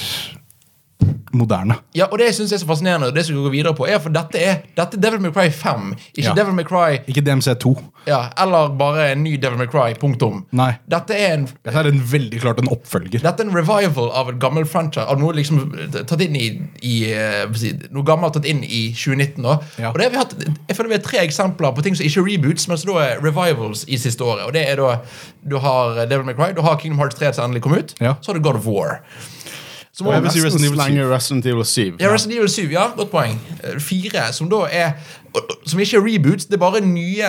[1.33, 1.75] moderne.
[1.95, 3.85] Ja, og det jeg synes er så fascinerende, og det som vi går videre på,
[3.87, 6.33] er for dette er, dette er Devil May Cry 5, ikke Ja.
[6.35, 7.71] Devil May Cry Ikke DMC2.
[8.07, 9.93] ja, eller bare en ny Devil May Cry.
[10.01, 10.45] Punktum.
[10.51, 10.73] Nei.
[10.91, 13.21] Dette er en Dette er en veldig klart en oppfølger.
[13.23, 15.07] dette er en revival av et gammelt franchise.
[15.07, 15.71] Av noe liksom
[16.07, 16.47] tatt inn i,
[16.83, 19.41] i eh, jeg Noe gammelt tatt inn i 2019.
[19.43, 19.57] Da.
[19.79, 19.89] Ja.
[19.93, 20.35] Og det har vi hatt,
[20.67, 22.99] Jeg føler vi har tre eksempler på ting som ikke er reboots, men som da
[23.05, 24.45] er revivals i siste året.
[24.47, 24.97] Og det er da
[25.47, 28.15] Du har Devil May Cry, du har Kingdom Hearts 3 som endelig kom ut, Ja.
[28.21, 28.99] så har du God of War.
[29.93, 31.09] Som Og jeg vil si Resident Evil 7.
[31.11, 31.97] Resident Evil 7.
[31.99, 33.39] ja, Resident Evil 7, ja, godt poeng.
[33.63, 34.91] Eh, Fire, som da er
[35.65, 37.27] Som ikke er reboots, det er bare nye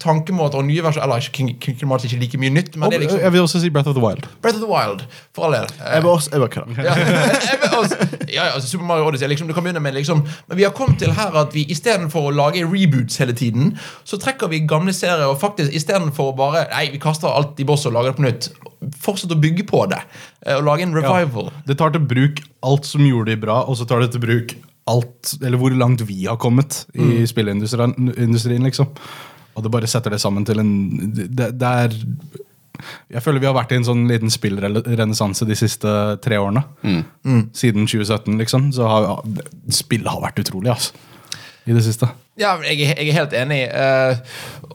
[0.00, 1.04] tankemåter og nye versjoner.
[1.04, 3.40] Eller King- Hearts er ikke like mye nytt, men Og det er liksom jeg vil
[3.40, 4.24] også si Breath of the Wild.
[4.42, 5.02] Breath of the Wild,
[5.34, 5.64] for all del.
[5.80, 7.96] Eh, Jeg vil også Jeg vil altså,
[8.36, 10.70] ja, ja, altså Super Mario Odyssey liksom, du kan begynne med liksom Men vi har
[10.70, 14.92] kommet til her at vi istedenfor å lage reboots hele tiden, så trekker vi gamle
[14.92, 18.16] serier og faktisk istedenfor å bare Nei, vi kaster alt i boss og lager det
[18.16, 18.50] på nytt.
[19.00, 20.00] Fortsett å bygge på det.
[20.46, 21.50] eh, Og lage en revival.
[21.66, 24.54] Det tar til bruk alt som gjorde de bra, og så tar det til bruk
[24.90, 28.88] alt, eller hvor langt vi har kommet i spillindustrien, industrien, liksom.
[29.54, 30.70] Og det bare setter det sammen til en
[31.14, 31.94] Det, det er
[33.12, 35.92] Jeg føler vi har vært i en sånn liten spillrenessanse de siste
[36.24, 36.62] tre årene.
[37.52, 38.70] Siden 2017, liksom.
[38.72, 39.16] Så har ja,
[39.68, 40.92] spillet har vært utrolig, altså.
[41.68, 42.08] I det siste.
[42.40, 43.60] Ja, jeg, jeg er helt enig.
[43.68, 44.16] Uh,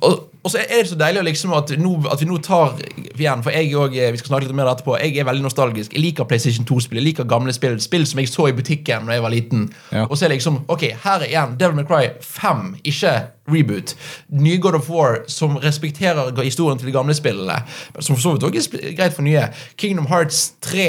[0.05, 2.75] og, og så er det så deilig liksom at, nå, at vi nå tar
[3.15, 4.97] igjen, for jeg også, Vi skal snakke litt mer etterpå.
[5.01, 5.93] Jeg er veldig nostalgisk.
[5.93, 6.99] Jeg liker PlayStation 2-spill.
[7.01, 7.79] Jeg liker gamle spill.
[7.81, 9.65] Spill som jeg så i butikken da jeg var liten.
[9.89, 10.05] Ja.
[10.05, 13.15] Og så er det liksom Ok, her er igjen Devil May Cry 5, ikke
[13.49, 13.95] reboot.
[14.29, 17.57] Nye God of War som respekterer historien til de gamle spillene.
[17.99, 19.47] Som for så vidt også er greit for nye.
[19.81, 20.87] Kingdom Hearts 3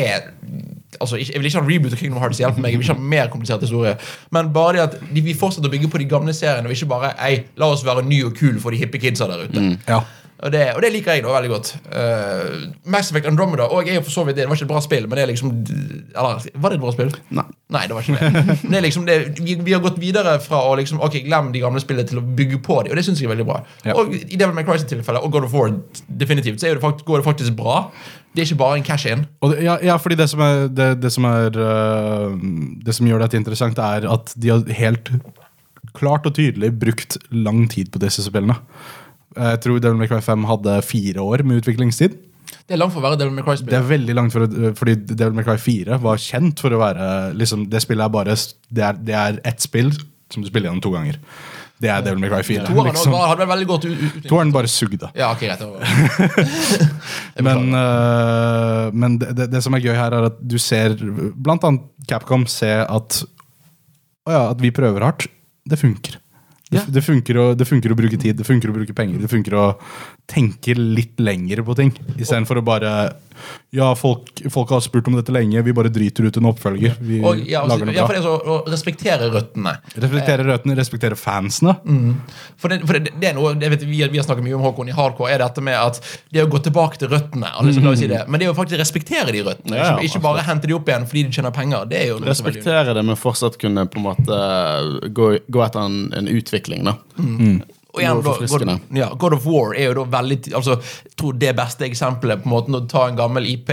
[1.01, 2.39] Altså, Jeg vil ikke ha en reboot av Kingdom Hearts.
[2.39, 3.97] hjelp meg, Jeg vil ikke ha en mer komplisert historie.
[4.31, 6.89] Men bare det at de, vi fortsetter å bygge på de gamle seriene, og ikke
[6.89, 9.79] bare ei, la oss være ny og kul for de hippe kidsa der ute.
[9.89, 10.01] Ja.
[10.37, 11.71] Og, det, og det liker jeg da veldig godt.
[11.89, 14.45] Uh, Mass Effect Andromeda og jeg er for så vidt det.
[14.45, 16.93] Det var ikke et bra spill, men det er liksom Eller var det et bra
[16.93, 17.15] spill?
[17.39, 17.47] Nei.
[17.73, 18.59] Nei, det var ikke det.
[18.63, 21.63] Men det liksom det, vi, vi har gått videre fra å liksom, ok, glem de
[21.65, 23.57] gamle spillene til å bygge på dem, og det syns jeg er veldig bra.
[23.87, 23.97] Ja.
[23.99, 25.73] Og i Devil May Crisis-tilfellet og God of War
[26.21, 27.81] definitivt, så er det fakt går det faktisk bra.
[28.37, 29.25] Det er ikke bare en cash-in.
[29.65, 32.37] Ja, ja, fordi det som, er, det, det, som er, øh,
[32.85, 35.11] det som gjør dette interessant, er at de har helt
[35.97, 38.59] klart og tydelig brukt lang tid på disse spillene.
[39.37, 42.17] Jeg tror Devil May Cry 5 hadde fire år med utviklingstid.
[42.67, 43.75] Det er langt for å være Devil May Det Cry-spill.
[43.79, 44.47] er veldig langt for,
[44.79, 48.35] fordi Devil May Cry 4 var kjent for å være liksom, Det spillet er bare
[48.71, 49.93] Det er, det er ett spill
[50.33, 51.19] som du spiller gjennom to ganger.
[51.79, 52.65] Det er Devil May Cry 4.
[52.67, 53.13] Toeren Liksom.
[53.13, 53.87] hadde vært veldig godt
[54.31, 55.11] Toeren bare sugde.
[55.15, 55.61] Ja, ok, greit.
[57.37, 60.97] det Men, øh, men det, det, det som er gøy her, er at du ser
[61.37, 63.21] Blant annet Capcom se at
[64.27, 65.29] Å ja, at vi prøver hardt.
[65.69, 66.17] Det funker.
[66.71, 66.85] Det, Ja.
[66.89, 69.55] det, funker å, det funker å bruke tid, det funker å bruke penger, det funker
[69.55, 69.67] å
[70.27, 71.95] tenke litt lenger på ting.
[72.19, 72.97] Istedenfor å bare
[73.71, 76.95] Ja, folk, folk har spurt om dette lenge, vi bare driter ut en oppfølger.
[77.05, 78.17] Vi Og, ja, altså, lager noe ja, for bra.
[78.17, 79.75] det så, å respektere røttene.
[79.93, 81.77] Respektere røttene, respektere fansene.
[82.57, 84.65] For det, for det, det er noe det vet, vi, vi har snakket mye om
[84.65, 86.01] Håkon i hardcore, er dette med at
[86.33, 87.53] det å gå tilbake til røttene.
[87.53, 89.77] Alle som klarer si det Men det er jo faktisk respektere de røttene.
[89.77, 91.87] Ja, ikke, ikke bare hente de opp igjen fordi de tjener penger.
[91.93, 94.43] Det er jo noe som er Respektere det, men fortsatt kunne på en måte
[95.13, 96.97] gå, gå etter en, en utvikling, da.
[97.97, 101.55] Og igjen, God, ja, God of War er jo da veldig altså, Jeg tror det
[101.57, 103.73] beste eksempelet på måten å ta en gammel IP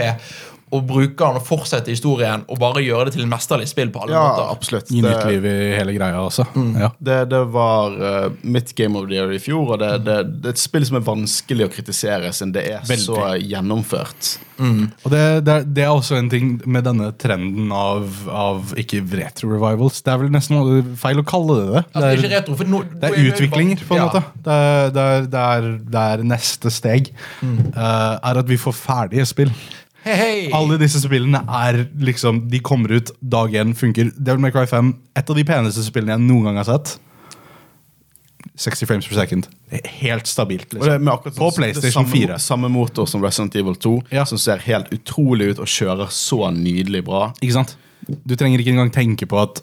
[0.74, 4.04] og bruke den og fortsette historien og bare gjøre det til en mesterlig spill på
[4.04, 4.50] alle Ja, måter.
[4.56, 4.92] absolutt.
[4.92, 6.48] Gi nytt liv i hele greia også.
[6.56, 6.72] Mm.
[6.82, 6.90] Ja.
[7.00, 10.52] det, det var uh, mitt Game of the Year i fjor, og det, det, det
[10.52, 13.06] er et spill som er vanskelig å kritisere, siden det er Veldig.
[13.06, 14.34] så gjennomført.
[14.64, 19.02] Og det, det, er, det er også en ting med denne trenden av, av ikke
[19.10, 20.02] retro-revivals.
[20.06, 21.84] Det er vel nesten feil å kalle det det.
[21.84, 24.10] Altså, det er er, retro, det er utviklinger, på en ja.
[24.10, 24.24] måte.
[24.46, 27.10] Det er, det, er, det, er, det er neste steg.
[27.44, 29.54] eh, er at vi får ferdige spill.
[30.04, 30.40] Hei, hey.
[30.56, 34.10] Alle disse spillene er liksom De kommer ut dag én, funker.
[34.18, 36.98] Devil May Cry 5, et av de peneste spillene jeg noen gang har sett.
[38.60, 39.48] 60 frames per second.
[40.04, 40.76] Helt stabilt.
[40.76, 41.38] Og det Liksom.
[41.38, 42.40] På PlayStation samme, 4.
[42.40, 44.26] Samme motor som Resident Evil 2, Ja.
[44.26, 47.32] som ser helt utrolig ut og kjører så nydelig bra.
[47.42, 47.76] Ikke sant?
[48.28, 49.62] Du trenger ikke engang tenke på at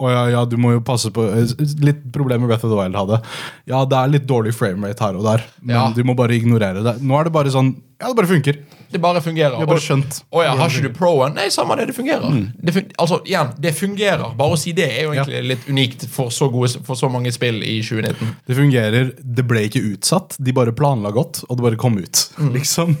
[0.00, 1.50] å ja, ja, du må jo passe på eh,
[1.84, 3.20] Litt problem med Breath of the Wild hadde.
[3.68, 5.86] Ja, det er litt dårlig framerate her og der, men Ja.
[5.94, 6.96] du må bare ignorere det.
[7.04, 8.56] Nå er det bare sånn Ja, det bare funker.
[8.90, 9.58] Det bare fungerer.
[9.58, 10.22] Vi har bare skjønt.
[10.32, 11.34] Å ja, har ikke du proen?
[11.36, 12.38] Nei, samme det, det fungerer.
[12.56, 14.32] Det fun altså, igjen, det fungerer.
[14.40, 17.30] Bare å si det er jo egentlig litt unikt for så, gode, for så mange
[17.36, 18.32] spill i 2019.
[18.48, 19.12] Det fungerer.
[19.20, 20.38] Det ble ikke utsatt.
[20.40, 22.24] De bare planla godt, og det bare kom ut.
[22.56, 22.96] Liksom.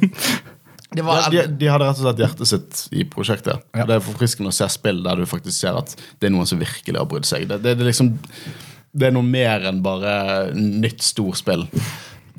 [0.90, 3.62] Det var, De, de hadde rett og slett hjertet sitt i prosjektet.
[3.76, 3.86] Ja.
[3.86, 6.58] Det er forfriskende å se spill der du faktisk ser at det er noen som
[6.60, 7.46] virkelig har brydd seg.
[7.50, 8.10] Det, det, det, liksom,
[8.90, 10.14] det er noe mer enn bare
[10.56, 11.68] nytt storspill.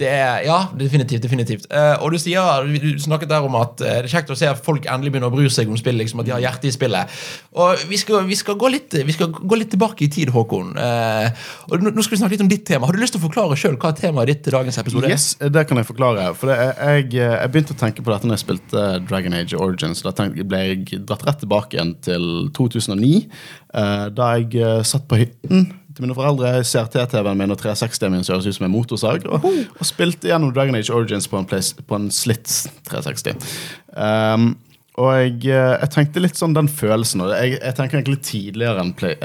[0.01, 1.21] Det er, ja, definitivt.
[1.23, 1.67] definitivt.
[1.69, 4.49] Uh, og du sier, du snakket der om at uh, det er kjekt å se
[4.49, 5.99] at folk endelig begynner å bry seg om spill.
[6.01, 7.19] liksom At de har hjerte i spillet.
[7.61, 10.73] Og Vi skal, vi skal, gå, litt, vi skal gå litt tilbake i tid, Håkon.
[10.77, 11.29] Uh,
[11.69, 12.89] og nå skal vi snakke litt om ditt tema.
[12.89, 15.09] Har du lyst til å forklare sjøl hva temaet ditt til dagens episode?
[15.09, 15.15] er?
[15.15, 16.31] Yes, det kan jeg forklare.
[16.39, 20.01] For er- jeg, jeg begynte å tenke på dette når jeg spilte Dragon Age Origins.
[20.05, 23.13] Da ble jeg dratt rett tilbake igjen til 2009,
[23.77, 25.69] eh, da jeg satt på hytten
[26.01, 26.63] til mine foreldre.
[26.65, 29.27] CRT-TV-en min og 360-en min som høres ut som en motorsag.
[29.29, 29.45] Og,
[29.77, 32.49] og spilte gjennom Dragon Age Origins på en, place, på en slitt
[32.89, 33.53] 360.
[33.93, 34.55] Um,
[35.01, 38.93] og jeg, eh, jeg tenkte litt sånn den følelsen jeg, jeg tenker egentlig tidligere enn,
[38.97, 39.15] play,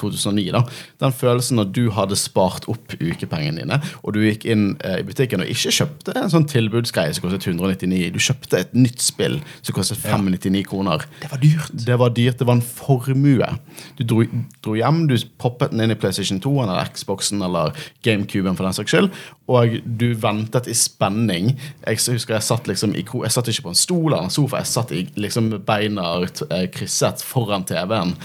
[0.00, 0.46] 2009.
[0.54, 0.62] da
[1.02, 5.06] Den følelsen når du hadde spart opp ukepengene dine, og du gikk inn eh, i
[5.06, 8.08] butikken og ikke kjøpte en sånn tilbudsgreie som kostet 199.
[8.14, 11.04] Du kjøpte et nytt spill som kostet 599 kroner.
[11.22, 11.76] Det var dyrt.
[11.86, 13.50] Det var dyrt, det var en formue.
[13.98, 14.24] Du dro,
[14.64, 18.76] dro hjem, du poppet den inn i PlayStation 2 eller Xboxen eller GameCuben for den
[18.76, 19.10] saks skyld,
[19.46, 21.52] og du ventet i spenning.
[21.86, 24.58] Jeg husker jeg satt liksom i Jeg satt ikke på en stol eller en sofa,
[24.62, 28.16] jeg satt i, liksom beina eh, krysset foran TV-en,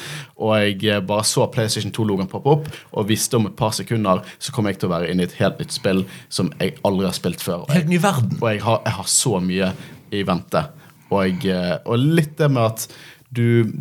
[0.41, 4.25] og jeg eh, bare så PlayStation 2-logoen poppe opp, og visste om et par sekunder
[4.39, 7.05] så kommer jeg til å være inne i et helt nytt spill som jeg aldri
[7.05, 7.65] har spilt før.
[7.65, 8.37] Og jeg, Helt ny verden.
[8.41, 9.71] og jeg har, jeg har så mye
[10.11, 10.65] i vente.
[11.11, 12.87] Og, eh, og litt det med at
[13.31, 13.71] du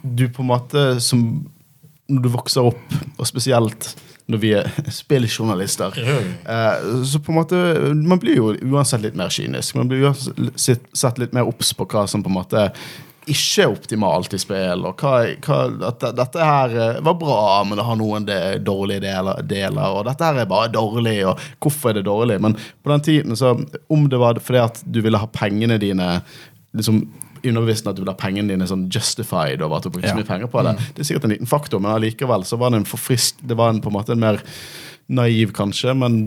[0.00, 1.44] Du på en måte som
[2.08, 3.92] Når du vokser opp, og spesielt
[4.30, 7.60] når vi er spilljournalister, eh, så på en måte
[7.96, 9.76] Man blir jo uansett litt mer kynisk.
[9.76, 12.66] Man blir uansett sett litt mer obs på hva som på en måte
[13.30, 15.12] ikke er optimalt i spill, og hva,
[15.44, 15.58] hva,
[15.90, 20.06] at dette her eh, var bra, men det har noen de, dårlige deler, deler, og
[20.08, 22.40] dette her er bare dårlig, og hvorfor er det dårlig?
[22.42, 23.54] Men på den tiden, så
[23.92, 26.14] om det var fordi at du ville ha pengene dine
[26.76, 27.04] liksom
[27.44, 30.28] underbevisst at du vil ha pengene dine sånn justified over at du bruker så mye
[30.28, 30.76] penger på det.
[30.96, 33.72] Det er sikkert en liten faktor, men allikevel så var det en forfrisk Det var
[33.72, 34.42] en, på en måte en mer
[35.10, 36.20] naiv, kanskje, men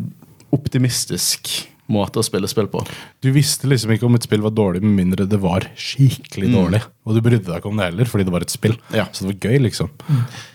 [0.54, 1.52] optimistisk
[1.94, 2.84] måte å spille spill på.
[3.24, 6.82] Du visste liksom ikke om et spill var dårlig med mindre det var skikkelig dårlig.
[7.04, 8.76] Og du brydde deg ikke om det heller, fordi det var et spill.
[8.96, 9.06] Ja.
[9.12, 9.90] Så det var gøy, liksom.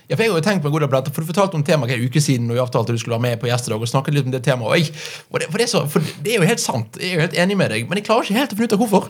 [0.09, 1.63] Ja, for jeg har jo tenkt på en god del på for Du fortalte om
[1.65, 3.81] temaet en uke siden når vi avtalte du skulle være med på gjestedag.
[3.81, 4.69] og snakket litt om det temaet.
[4.69, 4.93] Og, jeg,
[5.29, 7.25] og det, for, det er så, for det er jo helt sant, jeg er jo
[7.27, 9.09] helt enig med deg, men jeg klarer ikke helt å finne ut av hvorfor.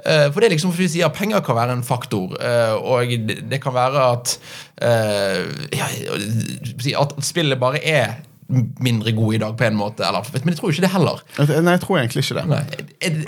[0.00, 3.14] Uh, for det er liksom, for vi sier Penger kan være en faktor, uh, og
[3.28, 4.34] det, det kan være at
[4.82, 5.86] uh, ja,
[6.98, 8.18] At spillet bare er
[8.82, 10.04] mindre god i dag på en måte.
[10.06, 11.22] Eller, men jeg tror ikke det heller.
[11.38, 12.44] Nei, jeg tror egentlig ikke det.
[12.50, 12.62] Nei.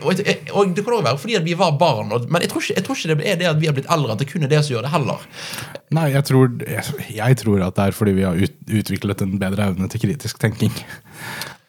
[0.03, 2.51] Og, jeg- og det kan også være fordi at vi var barn, og, men jeg
[2.53, 4.29] tror, ikke, jeg tror ikke det er det at vi har blitt eldre at det
[4.33, 5.27] kun er det som gjør det heller.
[5.93, 9.39] Nei, jeg tror, jeg, jeg tror at det er fordi vi har ut, utviklet en
[9.43, 10.73] bedre evne til kritisk tenking.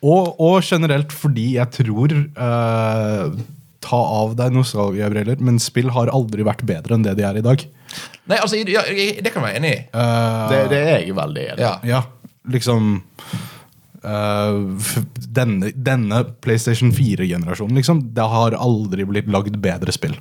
[0.03, 3.37] Og, og generelt fordi jeg tror uh,
[3.83, 7.43] Ta av deg nostalgiabriller, men spill har aldri vært bedre enn det de er i
[7.43, 7.65] dag.
[8.31, 9.79] Nei, altså, ja, det kan jeg være enig i.
[9.91, 11.65] Uh, Det, det er jeg veldig enig i.
[11.65, 11.73] Ja.
[11.83, 11.99] Ja,
[12.51, 12.97] liksom
[14.03, 14.57] uh,
[15.15, 20.17] denne, denne PlayStation 4-generasjonen, liksom, det har aldri blitt lagd bedre spill,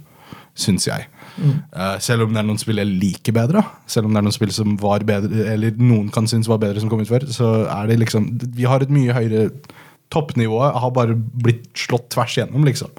[0.54, 1.08] syns jeg.
[1.40, 4.37] Eh, selv om det er noen spill jeg liker bedre, selv om det er noen
[4.37, 7.52] spill som var bedre, eller noen kan synes var bedre som kom ut før, så
[7.72, 9.48] er det liksom Vi har et mye høyere
[10.12, 12.90] Toppnivået har bare blitt slått tvers igjennom, liksom.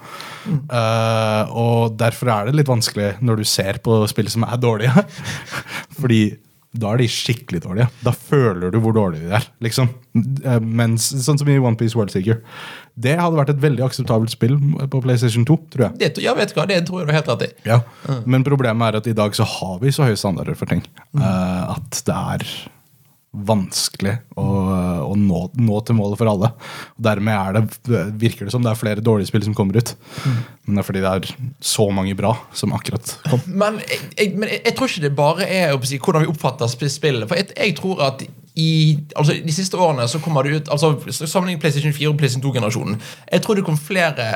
[0.50, 5.04] Eh, og derfor er det litt vanskelig når du ser på spill som er dårlige.
[6.00, 6.24] Fordi
[6.74, 7.86] da er de skikkelig dårlige.
[8.02, 9.46] Da føler du hvor dårlige de er.
[9.62, 9.92] liksom.
[10.42, 12.40] Eh, Mens, sånn som i One Piece World Seeker.
[12.98, 14.58] Det hadde vært et veldig akseptabelt spill
[14.90, 16.00] på PlayStation 2, tror jeg.
[16.02, 17.52] Det, ja, vet du hva, det tror jeg du har helt rett i.
[17.70, 17.80] Ja.
[18.30, 20.82] Men problemet er at i dag så har vi så høye standarder for ting
[21.18, 22.48] eh, at det er
[23.34, 24.46] vanskelig å,
[25.10, 26.52] å nå, nå til målet for alle.
[26.94, 29.96] Og dermed er det, virker det som det er flere dårlige spill som kommer ut.
[30.66, 33.42] Men det er fordi det er så mange bra som akkurat kom.
[33.50, 37.28] Men, jeg, jeg, men jeg, tror ikke det bare er si, hvordan vi oppfatter spillet.
[37.30, 38.72] For jeg, jeg tror at i
[39.18, 43.02] altså, de siste årene så kommer det ut altså Sammenlignet PlayStation 4 og PlayStation 2-generasjonen.
[43.32, 44.30] Jeg tror det kom flere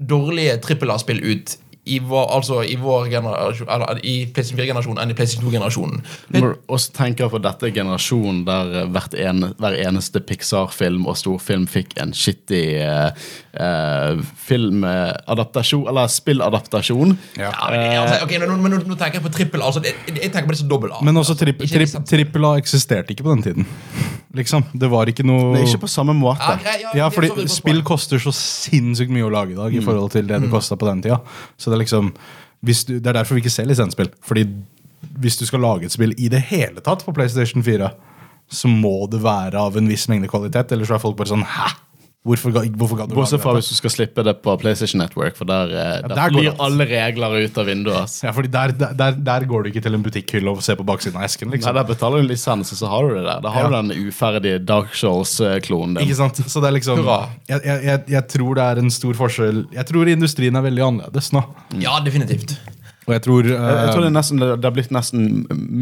[0.00, 1.54] dårlige trippel A-spill ut
[1.90, 6.02] i vår, altså, i vår generasjon Eller i PlayStation 4-generasjonen enn i PlayStation 2-generasjonen.
[6.36, 11.18] Må også tenke på dette er generasjonen der eh, hvert en, hver eneste Pixar-film og
[11.20, 13.26] storfilm fikk en shitty eh,
[13.58, 17.16] eh, filmadaptasjon, eller spilladaptasjon.
[17.40, 17.50] Ja.
[17.50, 20.30] Ja, men, altså, ok, nå, men nå, nå tenker jeg på trippel Altså, jeg, jeg
[20.32, 21.02] tenker på det som dobbel A.
[21.04, 23.70] Men også tripp, tripp, liksom- trippel A eksisterte ikke på den tiden.
[24.38, 26.52] Liksom, Det var ikke noe er ikke på samme måte.
[26.62, 30.12] Ja, ja, Ja, fordi spill koster så sinnssykt mye å lage i dag i forhold
[30.14, 31.18] til det det kosta på den tida.
[31.58, 32.12] Så det liksom
[32.60, 34.10] du, Det er derfor vi ikke ser lisensspill.
[34.20, 34.44] Fordi
[35.20, 37.88] hvis du skal lage et spill i det hele tatt på PlayStation 4,
[38.50, 41.46] så må det være av en viss mengde kvalitet, ellers så er folk bare sånn
[41.46, 41.70] Hæ?
[42.20, 45.00] Hvorfor, ga- hvorfor ga du lage Bortsett fra hvis du skal slippe det på PlayStation
[45.00, 47.96] Network, for der, ja, der, der blir alle regler ut av vinduet.
[48.02, 48.18] ass.
[48.26, 51.16] Ja, fordi der, der, der, går du ikke til en butikkhylle og ser på baksiden
[51.16, 51.48] av esken.
[51.48, 51.72] Nei, liksom.
[51.78, 53.40] Der betaler du lisens, og så har du det der.
[53.46, 53.70] Da har Ja.
[53.80, 56.04] du den uferdige Dark Souls-klonen din.
[56.04, 56.36] Ikke sant?
[56.44, 57.00] Så det er liksom
[57.48, 61.32] jeg, jeg, jeg tror det er en stor forskjell Jeg tror industrien er veldig annerledes
[61.32, 61.42] nå.
[61.80, 62.58] Ja, definitivt.
[63.08, 65.22] Og jeg tror, Jeg, jeg tror det, eh, er nesten, det har blitt nesten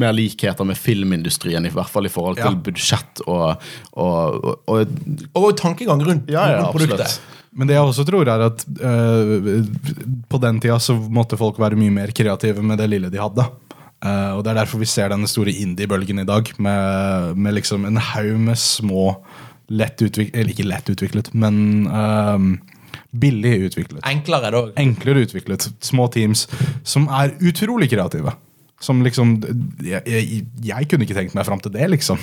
[0.00, 2.62] mer likheter med filmindustrien, i hvert fall i forhold til Ja.
[2.68, 7.00] budsjett og, og, og, og Og tankegang rundt, Ja, ja, rundt produktet.
[7.00, 7.34] absolutt.
[7.58, 9.64] Men det jeg også tror er at eh,
[10.30, 13.44] på den tida så måtte folk være mye mer kreative med det lille de hadde.
[13.98, 17.84] Uh, og Det er derfor vi ser denne store indie-bølgen i dag, med, med liksom
[17.88, 19.16] en haug med små
[19.74, 21.58] lett utviklet Eller ikke lett utviklet, men
[21.90, 22.38] eh,
[23.10, 24.02] billig utviklet.
[24.06, 24.62] Enklere, da.
[24.80, 25.68] Enklere utviklet.
[25.84, 26.46] Små teams
[26.86, 28.34] som er utrolig kreative.
[28.80, 29.40] Som liksom
[29.82, 32.20] Jeg, jeg, jeg kunne ikke tenkt meg fram til det, liksom.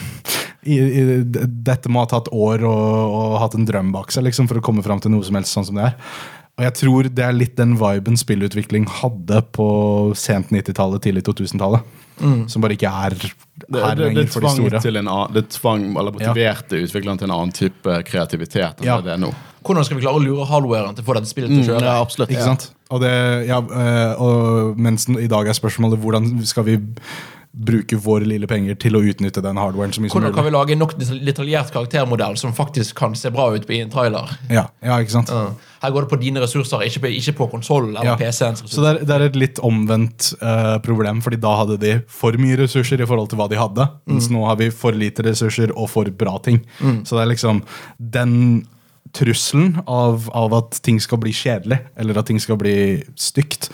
[0.66, 1.02] I, i,
[1.46, 4.66] dette må ha tatt år og, og hatt en drøm bak seg liksom, for å
[4.66, 6.00] komme fram til noe som helst sånn som det er.
[6.56, 9.68] Og jeg tror det er litt den viben spillutvikling hadde på
[10.18, 11.84] sent 90-tallet, tidlig 2000-tallet.
[12.48, 13.32] Som bare ikke er det,
[13.74, 14.80] her det, det, lenger for de store.
[14.84, 18.98] til en annen, det tvang, eller motiverte utviklerne til en annen type kreativitet enn Ja.
[19.02, 19.34] det det er nå.
[19.66, 21.86] Hvordan skal vi klare å lure hardwaren til å få dette spillet til å kjøre?
[21.90, 22.30] Ja, absolutt.
[22.30, 22.68] Ikke sant?
[22.94, 23.14] Og det,
[23.48, 23.58] ja,
[24.22, 26.76] og mens i dag er spørsmålet hvordan skal vi
[27.56, 30.52] bruke våre lille penger til å utnytte den hardwaren så mye som Hvordan kan vi
[30.52, 34.34] lage en nok detaljert karaktermodell som faktisk kan se bra ut i en trailer?
[34.52, 35.32] Ja, ja, ikke sant?
[35.32, 35.54] Ja.
[35.86, 38.18] Her går det på dine ressurser, ikke på, ikke på konsollen eller Ja.
[38.20, 41.96] PC-ens Så det er, det er et litt omvendt uh, problem, fordi da hadde de
[42.12, 43.88] for mye ressurser i forhold til hva de hadde.
[44.10, 46.64] Mens nå har vi for lite ressurser og for bra ting.
[47.06, 47.64] Så det er liksom
[48.00, 48.66] den
[49.16, 52.76] trusselen av, av at ting skal bli kjedelig, eller at ting skal bli
[53.16, 53.70] stygt,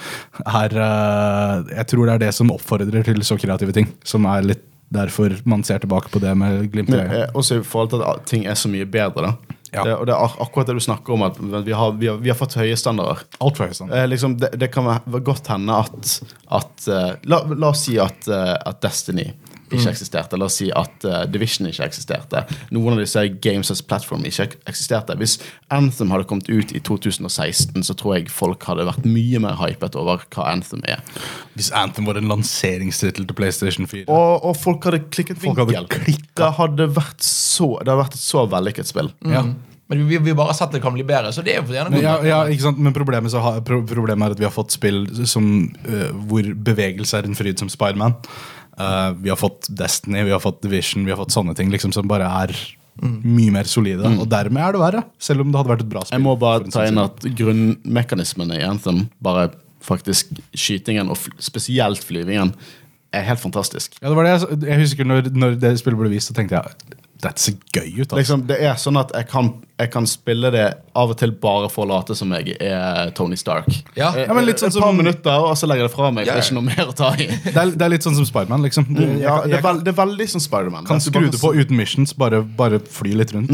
[0.46, 3.90] er eh, Jeg tror det er det som oppfordrer til så kreative ting.
[4.08, 7.12] Som er litt derfor man ser tilbake på det med glimt i øyet.
[7.24, 9.30] eh, også i forhold til at ting er så mye bedre.
[9.32, 9.84] da Ja.
[9.88, 12.28] det, Og det er akkurat det du snakker om, at vi har, vi har, vi
[12.30, 13.22] har fått høye standarder.
[13.40, 14.04] Altfor høye standarder.
[14.04, 14.84] Eh, liksom, det, det kan
[15.24, 16.18] godt hende at,
[16.52, 19.30] at eh, la, la oss si at, at Destiny
[19.78, 20.40] ikke eksisterte.
[20.40, 22.44] La oss si at uh, Division ikke eksisterte.
[22.74, 25.18] Noen av disse Games as Platform ikke eksisterte.
[25.20, 25.38] Hvis
[25.74, 29.98] Anthem hadde kommet ut i 2016, så tror jeg folk hadde vært mye mer hypet
[30.00, 31.02] over hva Anthem er.
[31.58, 35.84] Hvis Anthem var en lanseringstittel til PlayStation 4 Og, og folk hadde klikket Folk hadde
[35.92, 36.32] klikket.
[36.40, 39.14] Det hadde vært så Det hadde vært et så vellykket spill.
[39.28, 39.46] ja.
[39.92, 42.00] Men vi, vi bare har sett det kan bli bedre, så det er jo gjerne
[42.00, 42.78] ja, ja, ikke sant?
[42.80, 45.50] Men problemet, så har, problemet er at vi har fått spill som,
[45.84, 48.16] uh, hvor bevegelse er en fryd som Spiderman.
[48.80, 51.94] Uh, vi har fått Destiny, vi har fått Division, vi har fått sånne ting liksom,
[51.96, 52.56] som bare er
[53.02, 54.10] mye mer solide.
[54.22, 56.18] Og dermed er det verre, selv om det hadde vært et bra spill.
[56.18, 59.50] Jeg må bare ta inn at grunnmekanismene i Anthem, bare
[59.82, 62.54] faktisk skytingen og spesielt flyvingen,
[63.12, 63.98] er helt fantastisk.
[64.00, 66.60] Ja, det var det jeg, jeg husker når, når det spillet ble vist, så tenkte
[66.62, 68.08] jeg dette ser gøy ut.
[68.08, 68.18] Altså.
[68.20, 70.64] Liksom, det er sånn at jeg kan, jeg kan spille det
[70.98, 73.70] av og til bare for å late som jeg er Tony Stark.
[73.98, 74.10] Ja.
[74.16, 76.26] Eh, Ja, men litt sånn Et par minutter, og så legger jeg det fra meg.
[76.26, 76.40] Ja, ja.
[76.40, 77.28] det er ikke noe mer å ta i.
[77.46, 78.66] det, er, det er litt sånn som Spiderman.
[78.66, 78.90] Liksom.
[78.90, 80.90] Mm, Ja, det, er veld, det er veldig som Spiderman.
[80.90, 83.54] kan skru det på uten missions, bare, bare fly litt rundt.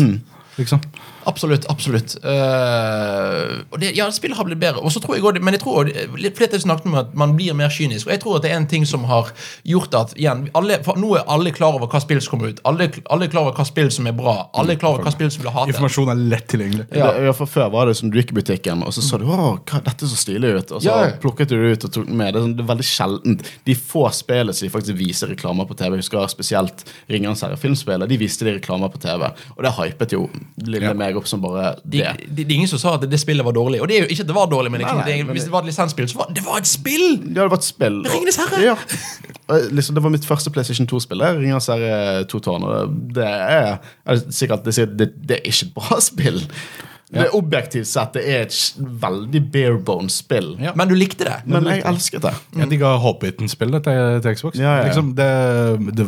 [0.58, 0.82] Liksom.
[1.28, 1.66] Absolutt.
[1.70, 4.82] absolutt Uh, og det, Ja, spillet har blitt bedre.
[4.84, 5.90] Og så tror jeg også, Men jeg tror
[6.38, 8.08] flere snakket om at man blir mer kynisk.
[8.08, 9.32] Og jeg tror at det er en ting som har
[9.68, 12.62] gjort at igjen, alle, for Nå er alle klar over hva spill som kommer ut.
[12.68, 14.36] Alle, alle er klar over hva spill som er bra.
[14.58, 15.76] Alle er klar over hva spill som blir hatet.
[15.76, 16.88] Informasjon er lett tilgjengelig.
[16.92, 17.12] Ja.
[17.12, 19.28] Det, ja, for Før var det som du gikk i butikken, og så så du
[19.30, 20.76] å, hva, dette så stilig ut.
[20.78, 21.12] Og så Ja.
[21.22, 22.34] plukket du det ut og tok med.
[22.34, 23.48] Det er, sånn, det er veldig sjeldent.
[23.68, 28.10] De få spillene som faktisk viser reklamer på TV, jeg husker spesielt Ringenes herre filmspillet,
[28.10, 29.30] de viste de reklamer på TV.
[29.56, 30.94] Og det hypet jo lille Ja.
[30.94, 31.92] meg opp som bare det.
[32.04, 32.28] det.
[32.36, 33.82] de, det er ingen som sa at det spillet var dårlig.
[33.82, 35.44] Og det er jo ikke at det var dårlig, men Nei, nei, det, men hvis
[35.44, 37.08] det- det var et lisensspill, så var det var et spill!
[37.36, 38.04] Ja, Det var et spill.
[38.06, 38.62] Ringenes herre!
[38.64, 38.76] Ja.
[39.72, 41.20] Liksom, det var mitt første PlayStation 2-spill.
[41.20, 42.64] det, Ringenes herre 2 tårn.
[42.64, 43.78] og Det er,
[44.08, 46.42] det det, er sikkert- det, det er ikke et bra spill.
[47.08, 48.56] Det er Objektivt sett det er et
[49.00, 50.50] veldig bare bones spill.
[50.60, 50.74] Ja.
[50.76, 51.38] Men du likte det.
[51.48, 52.34] Men jeg elsket det.
[52.60, 54.60] Jeg digga Hobbiten-spillet til, til Xbox.
[54.60, 54.90] Ja, ja, ja.
[54.90, 55.28] Liksom, det,
[55.96, 56.08] det,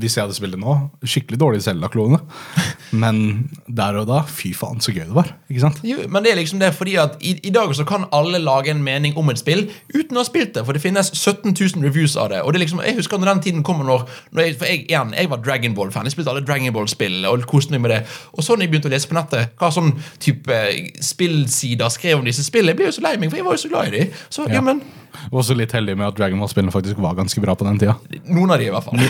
[0.00, 2.22] hvis jeg hadde spilt det nå, skikkelig dårlig Zelda-klone.
[3.02, 3.20] Men
[3.68, 5.34] der og da, fy faen så gøy det var.
[5.52, 5.82] Ikke sant?
[5.84, 8.68] Jo, men det er liksom det fordi at i, i dag så kan alle lage
[8.72, 9.62] en mening om et spill
[9.94, 10.64] uten å ha spilt det.
[10.68, 12.42] For det finnes 17 000 reviews av det.
[12.44, 15.14] Og det liksom, Jeg husker når den tiden kommer når, når jeg, For jeg, igjen,
[15.16, 16.08] jeg var Dragon Ball-fan.
[16.08, 18.00] Jeg spilte alle Dragon Ball-spill og koste meg med det.
[18.36, 20.58] Og så når jeg begynte å lese på nettet hva sånn type
[21.04, 23.62] spillsider skrev om disse spillene, jeg ble jo så lei meg, for jeg var jo
[23.64, 24.18] så glad i dem.
[24.32, 24.82] Så ja, jamen,
[25.30, 27.96] Og også litt heldig med at Dragon Ball-spillene faktisk var ganske bra på den tida.
[28.32, 29.02] Noen av de, i hvert fall.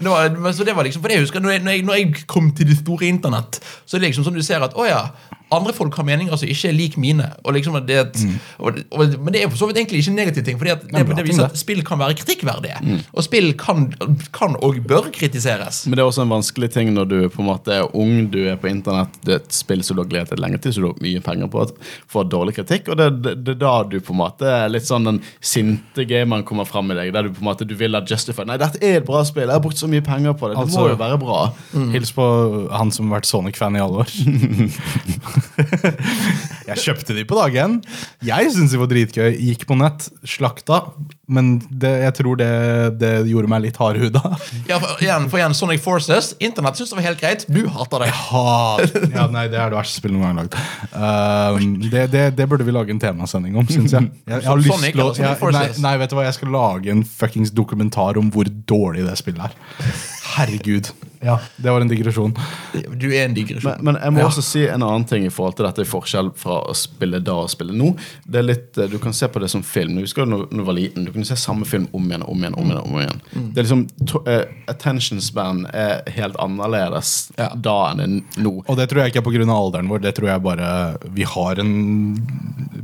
[0.00, 2.00] det var, så det var liksom, for det jeg husker, når jeg, når, jeg, når
[2.00, 4.88] jeg kom til det store internett, så er det liksom sånn du ser at å
[4.88, 5.04] ja,
[5.52, 7.26] andre folk har meninger som ikke er lik mine.
[7.44, 8.22] Og liksom at det, at-
[8.58, 10.82] og, og, men det er for så vidt egentlig ikke en negativ ting, fordi at
[10.86, 11.50] det, det ting, viser det.
[11.52, 13.00] at spill kan være kritikkverdige.
[13.14, 13.88] Og spill kan,
[14.36, 15.82] kan og bør kritiseres.
[15.86, 18.38] Men det er også en vanskelig ting når du på en måte er ung, du
[18.50, 20.84] er på internett, det er et spill som du har gledet deg lenge til, så
[20.84, 21.74] du har mye penger på, at
[22.10, 22.88] får dårlig kritikk.
[22.94, 26.04] Og det, det, det er da du på en måte er litt sånn den sinte
[26.08, 28.46] gameren kommer fram i deg, der du på en måte du vil ha justified.
[28.50, 30.64] Nei, dette er et bra spill, jeg har brukt så mye penger på det, det
[30.66, 31.40] Altså- må jo være bra.
[31.94, 32.24] Hils på
[32.70, 34.10] han som har vært Sonic-fan i alle år.
[36.70, 37.78] jeg kjøpte de på dagen.
[38.24, 39.30] Jeg syntes de var dritgøy.
[39.50, 40.82] Gikk på nett, slakta.
[41.30, 42.50] Men det, jeg tror det,
[43.00, 44.22] det gjorde meg litt hardhuda.
[44.70, 46.32] Ja, for, igjen, for igjen, Sonic Forces.
[46.42, 47.44] Internett syns det var helt greit.
[47.50, 48.10] Du hater det.
[49.14, 50.56] Ja, nei, det er det verste spillet noen gang lagd.
[50.94, 54.10] Um, det, det, det burde vi lage en temasending om, syns jeg.
[54.24, 56.54] jeg, jeg har lyst Sonic til å, jeg, nei, nei, vet du hva, jeg skal
[56.54, 59.94] lage en fuckings dokumentar om hvor dårlig det spillet er.
[60.36, 60.92] Herregud.
[61.22, 62.32] Ja, Det var en digresjon.
[62.96, 63.74] Du er en digresjon.
[63.82, 64.28] Men, men jeg må Ja.
[64.30, 67.34] også si en annen ting i forhold til dette i forskjell fra å spille da
[67.42, 67.90] og spille nå.
[68.24, 69.96] Det er litt, eh, Du kan se på det som film.
[69.96, 72.54] Du husker når du var liten, du kunne se samme film om igjen om igjen.
[72.56, 73.20] om igjen, om igjen.
[73.54, 77.48] Det er liksom, to, eh, Attention span er helt annerledes Ja.
[77.54, 78.64] da enn nå.
[78.66, 79.52] Og det tror jeg ikke er pga.
[79.60, 80.00] alderen vår.
[80.00, 82.16] Det tror jeg bare Vi har en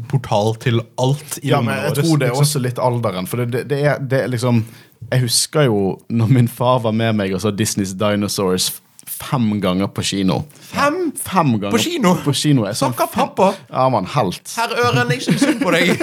[0.08, 2.44] portal til alt i Ja, men jeg tror det er liksom.
[2.44, 3.26] også litt alderen.
[3.26, 4.64] For det, det, det, er, det er liksom
[5.12, 7.92] Jeg husker jo når min far var med meg og så Disneys
[8.26, 10.42] Dinosaurs fem ganger på kino.
[10.60, 11.12] Fem?
[11.16, 12.14] Fem ganger På kino?
[12.24, 13.52] På kino jeg så pappa.
[13.70, 14.50] Ja, man, helt.
[14.58, 15.94] Herr Øren, jeg syns synd på deg.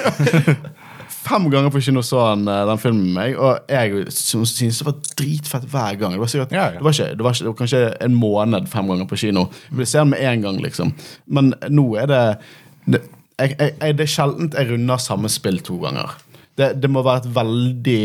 [1.24, 4.88] Fem ganger på kino så han eh, den filmen med meg, og jeg syntes det
[4.88, 6.16] var dritfett hver gang.
[6.16, 6.80] Det var, sikkert, Ja, ja.
[6.80, 9.46] Det, var ikke, det, var ikke, det var kanskje en måned fem ganger på kino.
[9.70, 10.94] Jeg ville se den med en gang, liksom.
[11.28, 12.24] Men nå er det
[12.84, 13.00] Det,
[13.40, 16.12] jeg, jeg, det er sjeldent jeg runder samme spill to ganger.
[16.60, 18.02] Det, det må være et veldig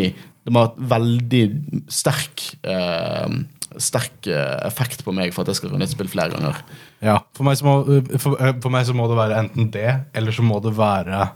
[0.46, 1.42] Det må være et veldig
[1.90, 3.40] sterk eh,
[3.76, 6.62] Sterk eh, effekt på meg for at jeg skal runde et spill flere ganger.
[7.04, 7.74] Ja, for meg, må,
[8.18, 11.26] for, eh, for meg så må det være enten det, eller så må det være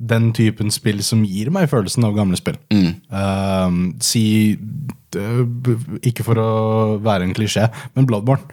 [0.00, 2.56] den typen spill som gir meg følelsen av gamle spill.
[3.12, 4.22] Um, si
[4.56, 5.42] eh,
[6.08, 6.50] Ikke for å
[7.04, 8.48] være en klisjé, men Bloodborne.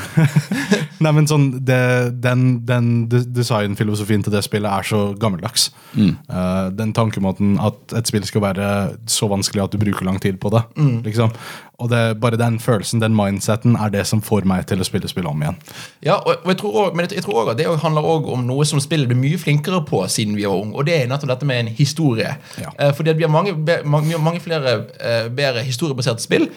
[1.04, 1.80] Nei, men sånn det,
[2.24, 5.68] Den, den de- designfilosofien til det spillet er så gammeldags.
[5.98, 8.68] Eh, den tankemåten at et spill skal være
[9.10, 10.62] så vanskelig at du bruker lang tid på det.
[11.04, 11.34] Liksom.
[11.80, 15.08] Og det, bare den følelsen, den mindseten, er det som får meg til å spille
[15.08, 15.60] spillet om igjen.
[16.04, 18.44] Ja, og, og jeg tror også, men jeg, tror også at det handler også om
[18.48, 21.32] noe som spillet blir mye flinkere på siden vi var unge, og det er nettopp
[21.32, 22.34] dette med en historie.
[22.60, 22.74] Ja.
[22.76, 26.50] Eh, fordi at vi har mange, mange, mange flere eh, bedre historiebaserte spill.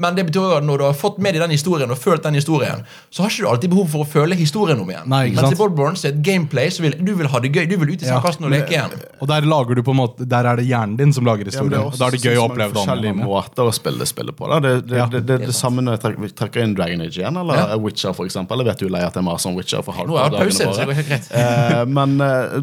[0.00, 2.24] Men det betyr også at når du har fått med deg den historien og følt
[2.24, 5.08] den historien, så har ikke du alltid behov for å føle historien om igjen.
[5.12, 5.56] Nei, ikke Mens sant?
[5.56, 7.66] i Bloodborne så er et gameplay så vil du vil ha det gøy.
[7.68, 8.96] Du vil ut i Ja, sandkassen og leke igjen.
[9.20, 11.52] Og der lager du på en måte Der er det hjernen din som lager Ja,
[11.52, 11.92] men historien.
[11.92, 14.48] og da er det gøy å oppleve det om forskjellige måter å spille spillet på.
[14.50, 14.58] Da.
[14.64, 15.06] Det, det, Ja.
[15.12, 17.78] det, det, det, samme når jeg trekker, trekker inn Dragon Age igjen, eller Ja.
[17.78, 18.62] Witcher, for eksempel.
[18.62, 19.84] Jeg vet du lei at jeg maser om Witcher.
[19.86, 21.20] for Nå det hardcore-dagene våre.
[21.40, 22.58] Eh, men uh,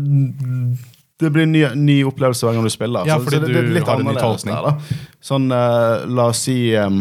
[1.19, 3.07] det blir en ny, ny opplevelse hver gang du spiller.
[3.07, 4.55] Ja, så, fordi så det, det er du litt har en ny annerledes tolkning.
[4.55, 5.15] der, da.
[5.31, 6.99] Sånn, uh, la oss si um,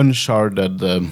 [0.00, 1.04] Uncharted uh,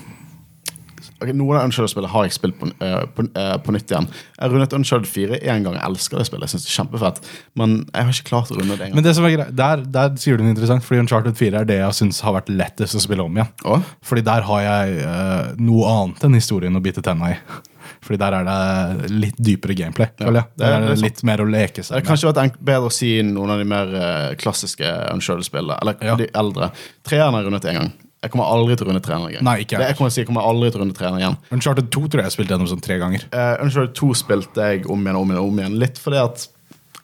[1.23, 4.09] ok, Noen av Uncharted-spillene har jeg spilt på, uh, på, uh, på nytt igjen.
[4.39, 5.77] Jeg rundet Uncharted 4 én gang.
[5.79, 6.47] Jeg elsker det spillet.
[6.49, 7.21] Jeg synes det er kjempefett
[7.59, 9.85] Men jeg har ikke klart å runde det en Men det som er greit, der,
[9.97, 12.99] der sier du noe interessant, fordi Uncharted 4 er det jeg syns har vært lettest
[12.99, 13.51] å spille om igjen.
[13.65, 13.81] Å?
[14.05, 17.39] Fordi der har jeg uh, noe annet enn historien å bite tenna i.
[18.05, 20.09] Fordi der er det litt dypere gameplay.
[20.19, 22.03] Ja, det er- Der er det litt mer å leke seg med.
[22.03, 23.93] Det kanskje vært bedre å si noen av de mer
[24.41, 25.79] klassiske Uncharted-spillene.
[25.83, 26.17] Eller Ja.
[26.19, 26.73] de eldre.
[27.07, 27.93] Treeren har rundet én gang.
[28.23, 29.43] Jeg kommer aldri til å runde trener igjen.
[29.47, 29.83] Nei, ikke jeg.
[29.83, 31.37] det, jeg kommer til å si jeg kommer aldri til å runde trener igjen.
[31.57, 33.25] Uncharted 2 tror jeg jeg spilte gjennom sånn tre ganger.
[33.35, 35.47] Uh, Uncharted 2 spilte jeg om igjen og om igjen.
[35.49, 36.47] om igjen Litt fordi at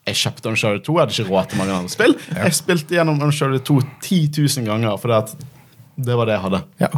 [0.08, 0.94] jeg kjøpte Uncharted 2.
[0.94, 2.14] Jeg hadde ikke råd til mange andre spill.
[2.38, 5.34] Jeg spilte gjennom Uncharted 2 10 000 ganger fordi at
[5.98, 6.58] det var det jeg hadde.
[6.78, 6.88] Ja.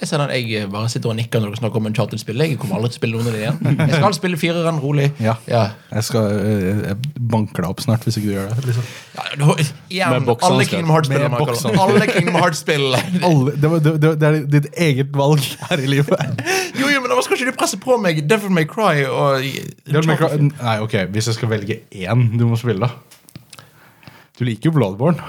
[0.00, 2.40] Jeg ser den, jeg bare sitter og nikker når dere snakker om en charterspill.
[2.40, 3.80] Jeg kommer aldri til å spille noen av det igjen.
[3.82, 5.08] Jeg skal spille fireren rolig.
[5.20, 5.34] Ja.
[5.50, 5.64] Ja.
[5.92, 8.64] Jeg skal eh, jeg banker deg opp snart hvis ikke du gjør det.
[8.70, 8.86] Liksom.
[9.18, 9.26] Ja,
[9.90, 11.28] igjen, Med boksen alle Kingdom Hearts-spillene.
[11.28, 11.82] med man det.
[11.84, 12.86] Alle Kingdom Hearts-spill.
[12.96, 16.42] Det, det, det, det er ditt eget valg her i livet.
[16.78, 19.44] Jo, jo, men da skal ikke du presse på meg Devil May Cry og
[19.92, 22.96] Nei, ok, Hvis jeg skal velge én du må spille, da.
[24.38, 25.20] Du liker jo Bloodborne.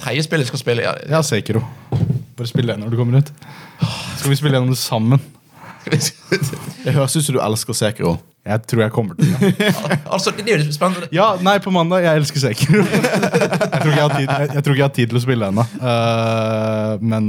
[0.00, 0.94] Tredje spillet jeg skal spille ja.
[1.10, 1.62] Ja, Sekiro.
[2.36, 3.32] Bare spill det når du kommer ut.
[4.18, 5.22] Skal vi spille gjennom det sammen?
[5.86, 8.16] Det høres ut som du elsker Sekiro.
[8.46, 9.52] Jeg tror jeg kommer til det.
[10.14, 11.08] Altså, det er jo spennende.
[11.14, 12.04] Ja, nei, på mandag.
[12.04, 12.82] Jeg elsker Sekiro.
[12.86, 15.22] Jeg tror ikke jeg har tid, jeg, jeg tror ikke jeg har tid til å
[15.22, 15.64] spille ennå.
[15.82, 17.26] Uh, men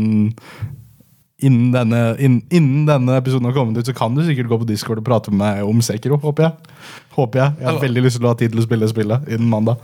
[1.43, 4.67] innen denne, innen, innen denne episoden har kommet ut, så kan du sikkert gå på
[4.69, 6.17] Discord og prate med meg om Sekiro.
[6.21, 6.77] Håper jeg.
[7.17, 9.49] Håper Jeg Jeg har veldig lyst til å ha tid til å spille spillet innen
[9.51, 9.81] mandag.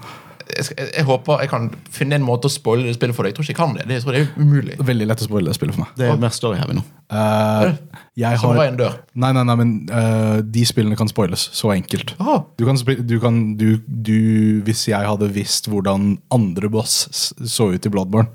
[0.53, 3.33] Jeg, skal, jeg håper jeg kan finne en måte å spoile det spillet for deg.
[3.33, 3.85] Jeg tror ikke jeg kan det.
[3.89, 4.77] det jeg tror det er umulig.
[4.91, 5.95] Veldig lett å spoile det spillet for meg.
[5.99, 6.83] Det er mer story-heavy nå.
[7.13, 7.73] Uh,
[8.17, 8.61] jeg har.
[8.73, 11.47] Nei, nei, nei, men uh, de spillene kan spoiles.
[11.53, 12.15] Så enkelt.
[12.23, 12.39] Aha.
[12.57, 14.19] Du kan, du kan du, du,
[14.65, 18.31] Hvis jeg hadde visst hvordan andre boss så ut i Bloodborne,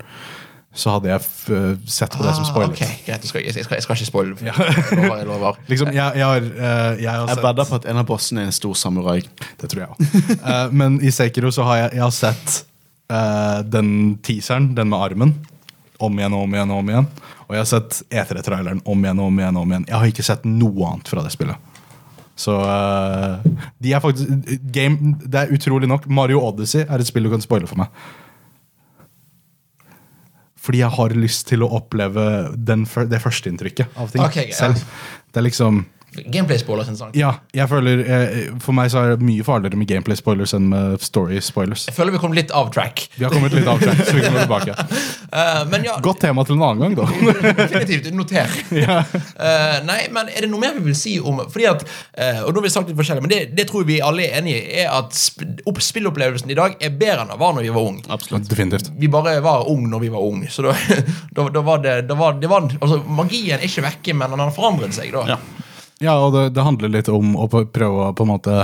[0.79, 2.77] så hadde jeg f eh, sett på det som Ah, spoilet.
[2.77, 4.37] ok, greit, jeg, skal, jeg, skal, jeg skal ikke spoile.
[4.47, 5.59] Jeg lover.
[5.71, 8.45] Liksom, jeg, jeg har, eh, jeg har Jeg sett vedder på at en av bossene
[8.45, 9.19] er en stor samurai.
[9.59, 10.35] Det tror jeg òg.
[10.79, 12.59] men i Sekiro så har jeg, jeg har sett
[13.11, 13.91] uh, den
[14.25, 15.33] teaseren, den med armen,
[15.99, 16.71] om igjen og om igjen.
[16.71, 17.09] Og om igjen
[17.49, 19.57] Og jeg har sett E3-traileren om igjen og om igjen.
[19.59, 21.67] om igjen Jeg har ikke sett noe annet fra det spillet.
[22.39, 23.43] Så uh,
[23.83, 24.31] de er faktisk
[24.71, 27.91] game, Det er utrolig nok Mario Odyssey er et spill du kan spoile for meg.
[30.59, 34.57] Fordi jeg har lyst til å oppleve den, det førsteinntrykket av ting Ok, ja.
[34.57, 34.81] selv.
[35.29, 35.83] Det er liksom
[36.17, 40.55] Gameplay-spoiler sin ja, jeg føler eh, For meg så er det mye farligere med gameplay-spoilers
[40.57, 41.85] enn med story-spoilers.
[41.89, 43.05] Jeg føler vi kom litt av track.
[43.15, 44.75] Vi har kommet litt av track, så vi kommer tilbake.
[45.29, 47.05] Uh, men ja, Godt tema til en annen gang, da.
[47.61, 48.09] definitivt.
[48.17, 48.49] Noter.
[48.73, 52.51] Eh, nei, men er det noe mer vi vil si om Fordi at, uh, og
[52.51, 54.83] nå har vi sagt litt forskjellig, men det, det tror vi alle er enige i,
[54.83, 57.89] er at sp opp- spillopplevelsen i dag er bedre enn den var når vi var
[57.93, 58.05] unge.
[58.11, 58.49] Absolutt.
[58.49, 58.91] Definitivt.
[58.99, 60.49] Vi bare var ung når vi var unge.
[60.53, 60.75] Så da,
[61.37, 64.43] da, da var det, da var, det var, altså, Magien er ikke vekke, men den
[64.47, 65.13] har forandret seg.
[65.15, 65.39] da Ja.
[66.01, 68.55] Ja, og det, det handler litt om å prøve å på en måte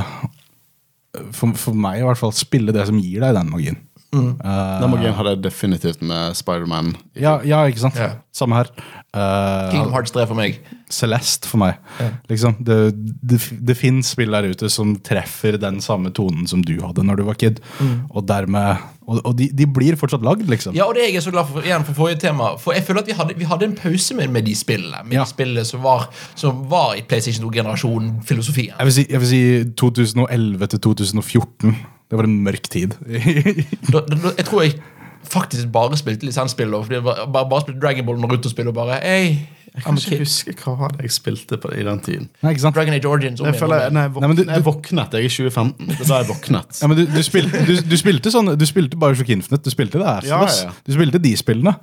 [1.36, 3.82] for, for meg i hvert fall spille det som gir deg den magien.
[4.16, 6.94] Eh, Den magien hadde jeg definitivt med Spiderman.
[7.20, 7.98] ja, ja, ikke sant?
[8.00, 8.14] Yeah.
[8.36, 8.70] Samme her.
[9.16, 10.58] Eh, Kingdom Hearts 3 for meg.
[10.92, 11.78] Celeste for meg.
[12.30, 12.78] Liksom, det
[13.26, 17.22] det, det fins spill der ute som treffer den samme tonen som du hadde når
[17.22, 17.62] du var kid.
[18.12, 20.74] Og dermed Og, og de, de blir fortsatt lagd, liksom.
[20.74, 22.48] Ja, og det er jeg så glad for igjen for forrige tema.
[22.58, 25.04] For jeg føler at vi hadde, vi hadde en pause med, med de spillene.
[25.06, 25.22] Med Ja.
[25.28, 28.74] de spillene som var, som var i PlayStation 2-generasjonen, filosofien.
[28.80, 29.42] Jeg vil si, jeg vil si
[29.78, 31.76] 2011 til 2014.
[32.10, 32.98] Det var en mørk tid.
[33.94, 34.76] Da, da, jeg tror jeg
[35.28, 36.74] faktisk bare spilte lisensspill.
[36.74, 39.38] og det var- Bare, bare spilte Dragon Ball Naruto-spill og bare hey,
[39.76, 42.30] Jeg kan ikke huske hva det jeg spilte på i den tiden.
[42.42, 42.76] Nei, ikke sant?
[42.76, 43.42] Dragon Age Origins.
[43.44, 45.88] Jeg føler, nei, våk Nei, men du- jeg våknet jeg i 2015.
[45.88, 46.80] Det da jeg våknet.
[46.82, 50.00] Ja, men du, du, spilte, du, du spilte sånn Du spilte Bioshock Infinite, du spilte
[50.00, 50.72] det Ja, ja, ja.
[50.88, 51.76] Du spilte de spillene.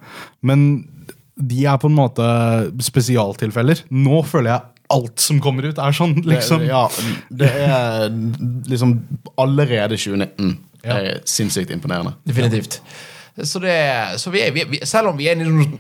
[0.43, 0.89] Men
[1.37, 2.25] de er på en måte
[2.81, 3.83] spesialtilfeller.
[3.91, 4.61] Nå føler jeg
[4.93, 6.61] alt som kommer ut, er sånn, liksom.
[6.61, 6.83] Det, ja,
[7.33, 8.11] det er
[8.69, 8.99] liksom
[9.41, 10.59] allerede 2019.
[10.85, 10.97] Ja.
[10.99, 12.15] er sinnssykt imponerende.
[12.27, 12.81] Definitivt.
[13.33, 13.73] Så, det,
[14.21, 15.39] så vi er, vi, vi, selv om vi er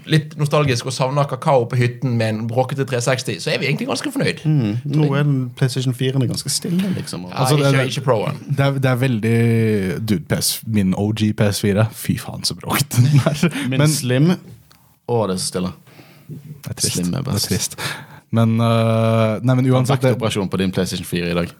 [0.08, 3.90] litt nostalgiske og savner kakao på hytten med en bråkete 360, så er vi egentlig
[3.90, 4.40] ganske fornøyd.
[4.88, 7.26] Nå er den PlayStation 4 ganske stille, liksom.
[7.28, 8.40] Ja, Altså, det- ikke, det- ikke Pro-en.
[8.48, 13.20] Det er, det er veldig Dude, PS, min OG PS4 Fy faen, så bråkete den
[13.26, 13.68] er.
[13.68, 15.72] Min Men Slim Å, det er så stille.
[16.28, 16.96] det er trist.
[16.96, 17.76] Slim er Det er trist.
[18.32, 21.50] Men, uh, nei, men uansett Vaktoperasjon på din PlayStation 4 i dag.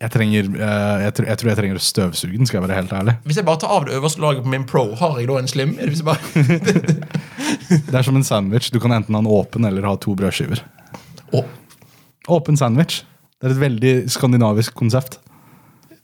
[0.00, 2.78] jeg, trenger, uh, jeg, tror, jeg tror jeg trenger å støvsuge den, skal jeg være
[2.78, 3.16] helt ærlig.
[3.28, 5.50] Hvis jeg bare tar av det øverste laget på min Pro, har jeg da en
[5.52, 5.74] slim?
[5.76, 7.10] Er det hvis jeg bare...
[7.90, 8.70] Det er som en sandwich.
[8.72, 10.64] Du kan enten ha den åpen eller ha to brødskiver.
[11.32, 11.60] Åpen
[12.28, 13.02] Åpen sandwich.
[13.36, 15.18] Det er et veldig skandinavisk konsept.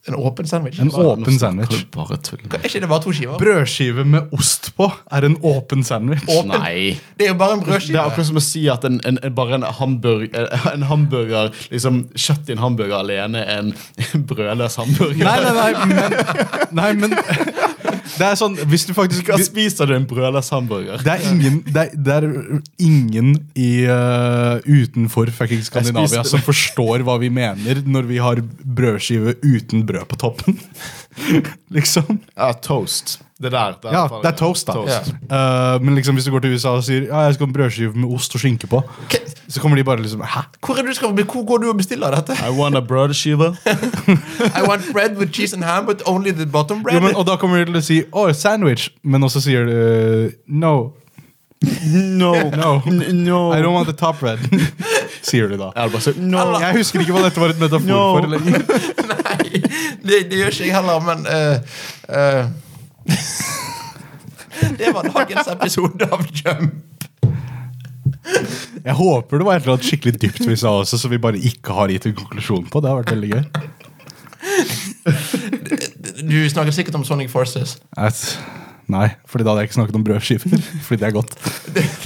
[0.09, 0.79] En åpen sandwich?
[0.81, 1.83] En Bare- åpen sandwich.
[1.93, 2.41] Bare tull.
[2.57, 3.37] Er ikke det bare to skiver?
[3.39, 6.23] Brødskive med ost på er en åpen sandwich.
[6.29, 6.49] Åpen.
[6.55, 6.97] Nei.
[7.19, 9.35] Det er jo bare en Det er akkurat som å si at en, en, en,
[9.35, 13.75] bare en hamburger, en hamburger liksom Kjøtt i en hamburger alene er en
[14.31, 15.21] brødløs hamburger.
[15.21, 16.13] Nei, nei, nei, men,
[16.73, 17.15] nei, men
[18.19, 21.03] Det er sånn Hvis du faktisk Hva spiser du en brødløs hamburger?
[21.05, 22.27] Det er ingen, det er, det er
[22.83, 29.37] ingen i, uh, utenfor fucking Skandinavia som forstår hva vi mener når vi har brødskive
[29.45, 30.61] uten brød på toppen.
[31.77, 32.21] liksom.
[32.37, 33.19] Ja, toast.
[33.43, 33.77] Det der.
[33.83, 34.75] det Ja, det er toast, da.
[34.77, 37.55] Uh, men liksom hvis du går til USA og sier Ja, jeg skal ha en
[37.57, 38.83] brødskive med ost og skinke på,
[39.49, 40.41] så kommer de bare liksom Hæ?
[40.67, 42.37] Hvor, er du skal, hvor går du og bestiller dette?
[42.37, 43.57] I want a brødskive.
[44.59, 46.95] I want bread with cheese and ham, but only the bottom bread.
[46.95, 50.33] Jo, men, og da kommer de til å si Å, sandwich, men også sier du
[50.47, 50.93] No.
[51.93, 52.33] No.
[52.51, 52.83] No.
[52.87, 53.53] N- no.
[53.53, 54.39] I don't want the top bread.
[55.23, 55.73] sier du da.
[55.77, 56.45] Jeg bare sagt no.
[56.61, 58.01] Jeg husker ikke hva dette var et metafor No.
[58.17, 58.65] for lenger.
[59.13, 59.61] Nei,
[60.01, 61.81] det, det gjør ikke jeg heller, men uh,
[62.17, 62.49] eh,
[64.81, 66.75] Det var dagens episode av Jump.
[68.85, 71.41] Jeg håper det var et eller annet skikkelig dypt vi sa også, så vi bare
[71.51, 72.81] ikke har gitt en konklusjon på.
[72.85, 73.45] Det har vært veldig gøy.
[76.21, 77.77] Du snakker sikkert om Sonic Forces.
[77.99, 78.21] Et,
[78.93, 80.65] nei, fordi da hadde jeg ikke snakket om brødskiver.
[80.87, 81.33] Fordi det er godt.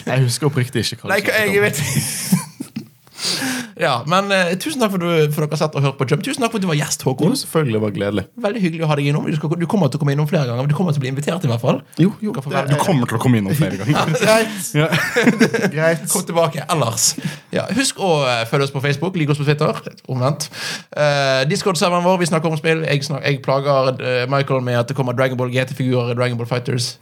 [0.07, 1.79] Jeg husker oppriktig ikke hva Nei, du hva- jeg vet
[3.81, 6.23] Ja, men eh, Tusen takk for, du, for dere har sett og hørt på Jump.
[6.27, 7.33] Tusen takk for at du var gjest, Jo, Håkon.
[7.41, 8.25] selvfølgelig var det gledelig.
[8.45, 9.27] Veldig hyggelig å ha deg innom.
[9.27, 10.63] Du, skal, du kommer til å komme innom flere ganger.
[10.63, 11.81] men Du kommer til å bli invitert, i hvert fall.
[11.99, 14.15] Jo, jo, Du, være- Du kommer til å komme innom flere ganger.
[14.25, 14.71] Greit.
[14.85, 14.89] Ja.
[15.75, 16.05] Greit.
[16.13, 17.09] Kom tilbake ellers.
[17.55, 19.75] Ja, husk å eh, følge oss på Facebook, like oss på Twitter.
[20.11, 20.49] Omvendt.
[20.95, 22.83] Uh, Discord-serveren vår, vi snakker om spill.
[22.87, 26.39] Jeg, snak, jeg plager eh, Michael med at det kommer Dragon Ball GT-figurer i Dragon
[26.41, 26.93] Ball Fighters.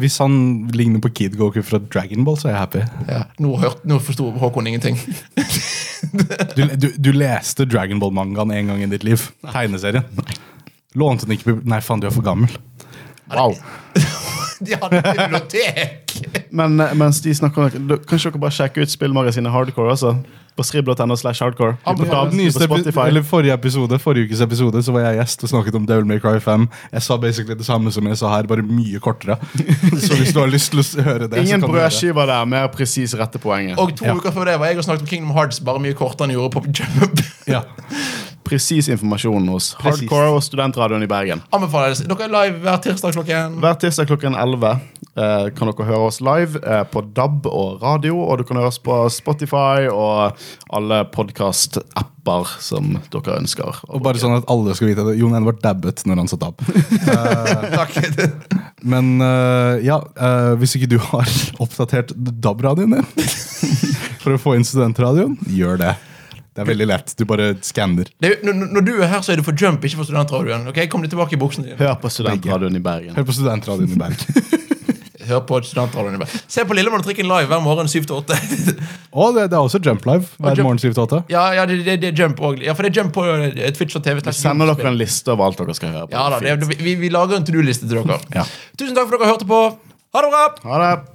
[0.00, 0.36] Hvis han
[0.72, 2.84] ligner på Kid Goku fra Dragon Ball, så er jeg happy.
[3.12, 4.96] Ja, nå, hørt, nå forsto Håkon ingenting.
[6.12, 9.30] Du, du, du leste Dragon Ball-mangaen en gang i ditt liv.
[9.52, 10.04] Tegneserien.
[10.98, 12.52] Lånte den ikke Nei, faen, du er for gammel.
[13.32, 13.56] Wow.
[14.66, 16.14] De hadde bibliotek!
[16.52, 17.72] Men eh, mens de snakker
[18.08, 20.16] Kanskje dere bare sjekker ut spillmagasinet Hardcore altså?
[20.52, 21.78] På skribb.no slash hardcore.
[22.36, 23.06] Nyeste, Spotify.
[23.08, 26.20] eller forrige episode Forrige ukes episode Så var jeg gjest og snakket om Devil May
[26.20, 26.66] Cry 5.
[26.92, 29.38] Jeg sa basically det samme som jeg sa her, bare mye kortere.
[30.04, 32.44] Så hvis du har lyst til å høre det, Ingen brødskiver der.
[32.52, 33.78] Mer presis rette poenget.
[33.80, 34.12] Og to Ja.
[34.20, 36.42] uker før det var jeg og snakket om Kingdom Hearts bare mye kortere enn jeg
[36.42, 37.24] gjorde på Jump.
[37.48, 37.64] Ja.
[38.46, 39.72] Presis informasjon hos.
[39.82, 41.42] Hardcore og Studentradioen i Bergen.
[41.54, 42.02] Anbefales.
[42.06, 44.72] Dere er live hver tirsdag klokken Hver tirsdag klokken 11
[45.16, 48.16] eh, kan dere høre oss live eh, på DAB og radio.
[48.22, 50.38] Og du kan høre oss på Spotify og
[50.72, 53.82] alle podkast-apper som dere ønsker.
[53.88, 56.62] Og bare sånn at alle skal vite det Jon Edvard dabbet når han satt opp.
[57.78, 57.98] Takk.
[58.82, 61.28] Men eh, ja, eh, hvis ikke du har
[61.62, 63.28] oppdatert DAB-radioen din
[64.22, 65.94] for å få inn studentradioen, gjør det.
[66.52, 67.14] Det er veldig lett.
[67.16, 68.10] Du bare skanner.
[68.22, 70.66] Er- når, når du er her, så er det for Jump, ikke for Studentradioen.
[70.68, 71.78] Ok, Kom deg tilbake i buksene dine.
[71.80, 73.14] Hør på Studentradioen i Bergen.
[73.16, 74.60] Hør på studentradioen i Bergen.
[75.30, 76.24] Hør på Studentradioen.
[76.50, 78.36] Se på Lillemann-trikken live hver morgen 7 til 8.
[79.14, 81.22] Og det, det er også Jump Live hver Jump- morgen 7 til 8.
[81.32, 82.60] Ja, ja det, det, det er Jump også.
[82.66, 84.20] Ja, for det er Jump på eh, Twitch og TV.
[84.26, 86.18] Vi sender dere en liste over alt dere skal høre på.
[86.18, 88.20] Ja da, det, vi, vi lager en to do-liste til dere.
[88.34, 88.44] Ja.
[88.76, 89.62] Tusen takk for at dere hørte på.
[90.12, 90.44] Ha det bra!
[90.68, 91.11] Ha det!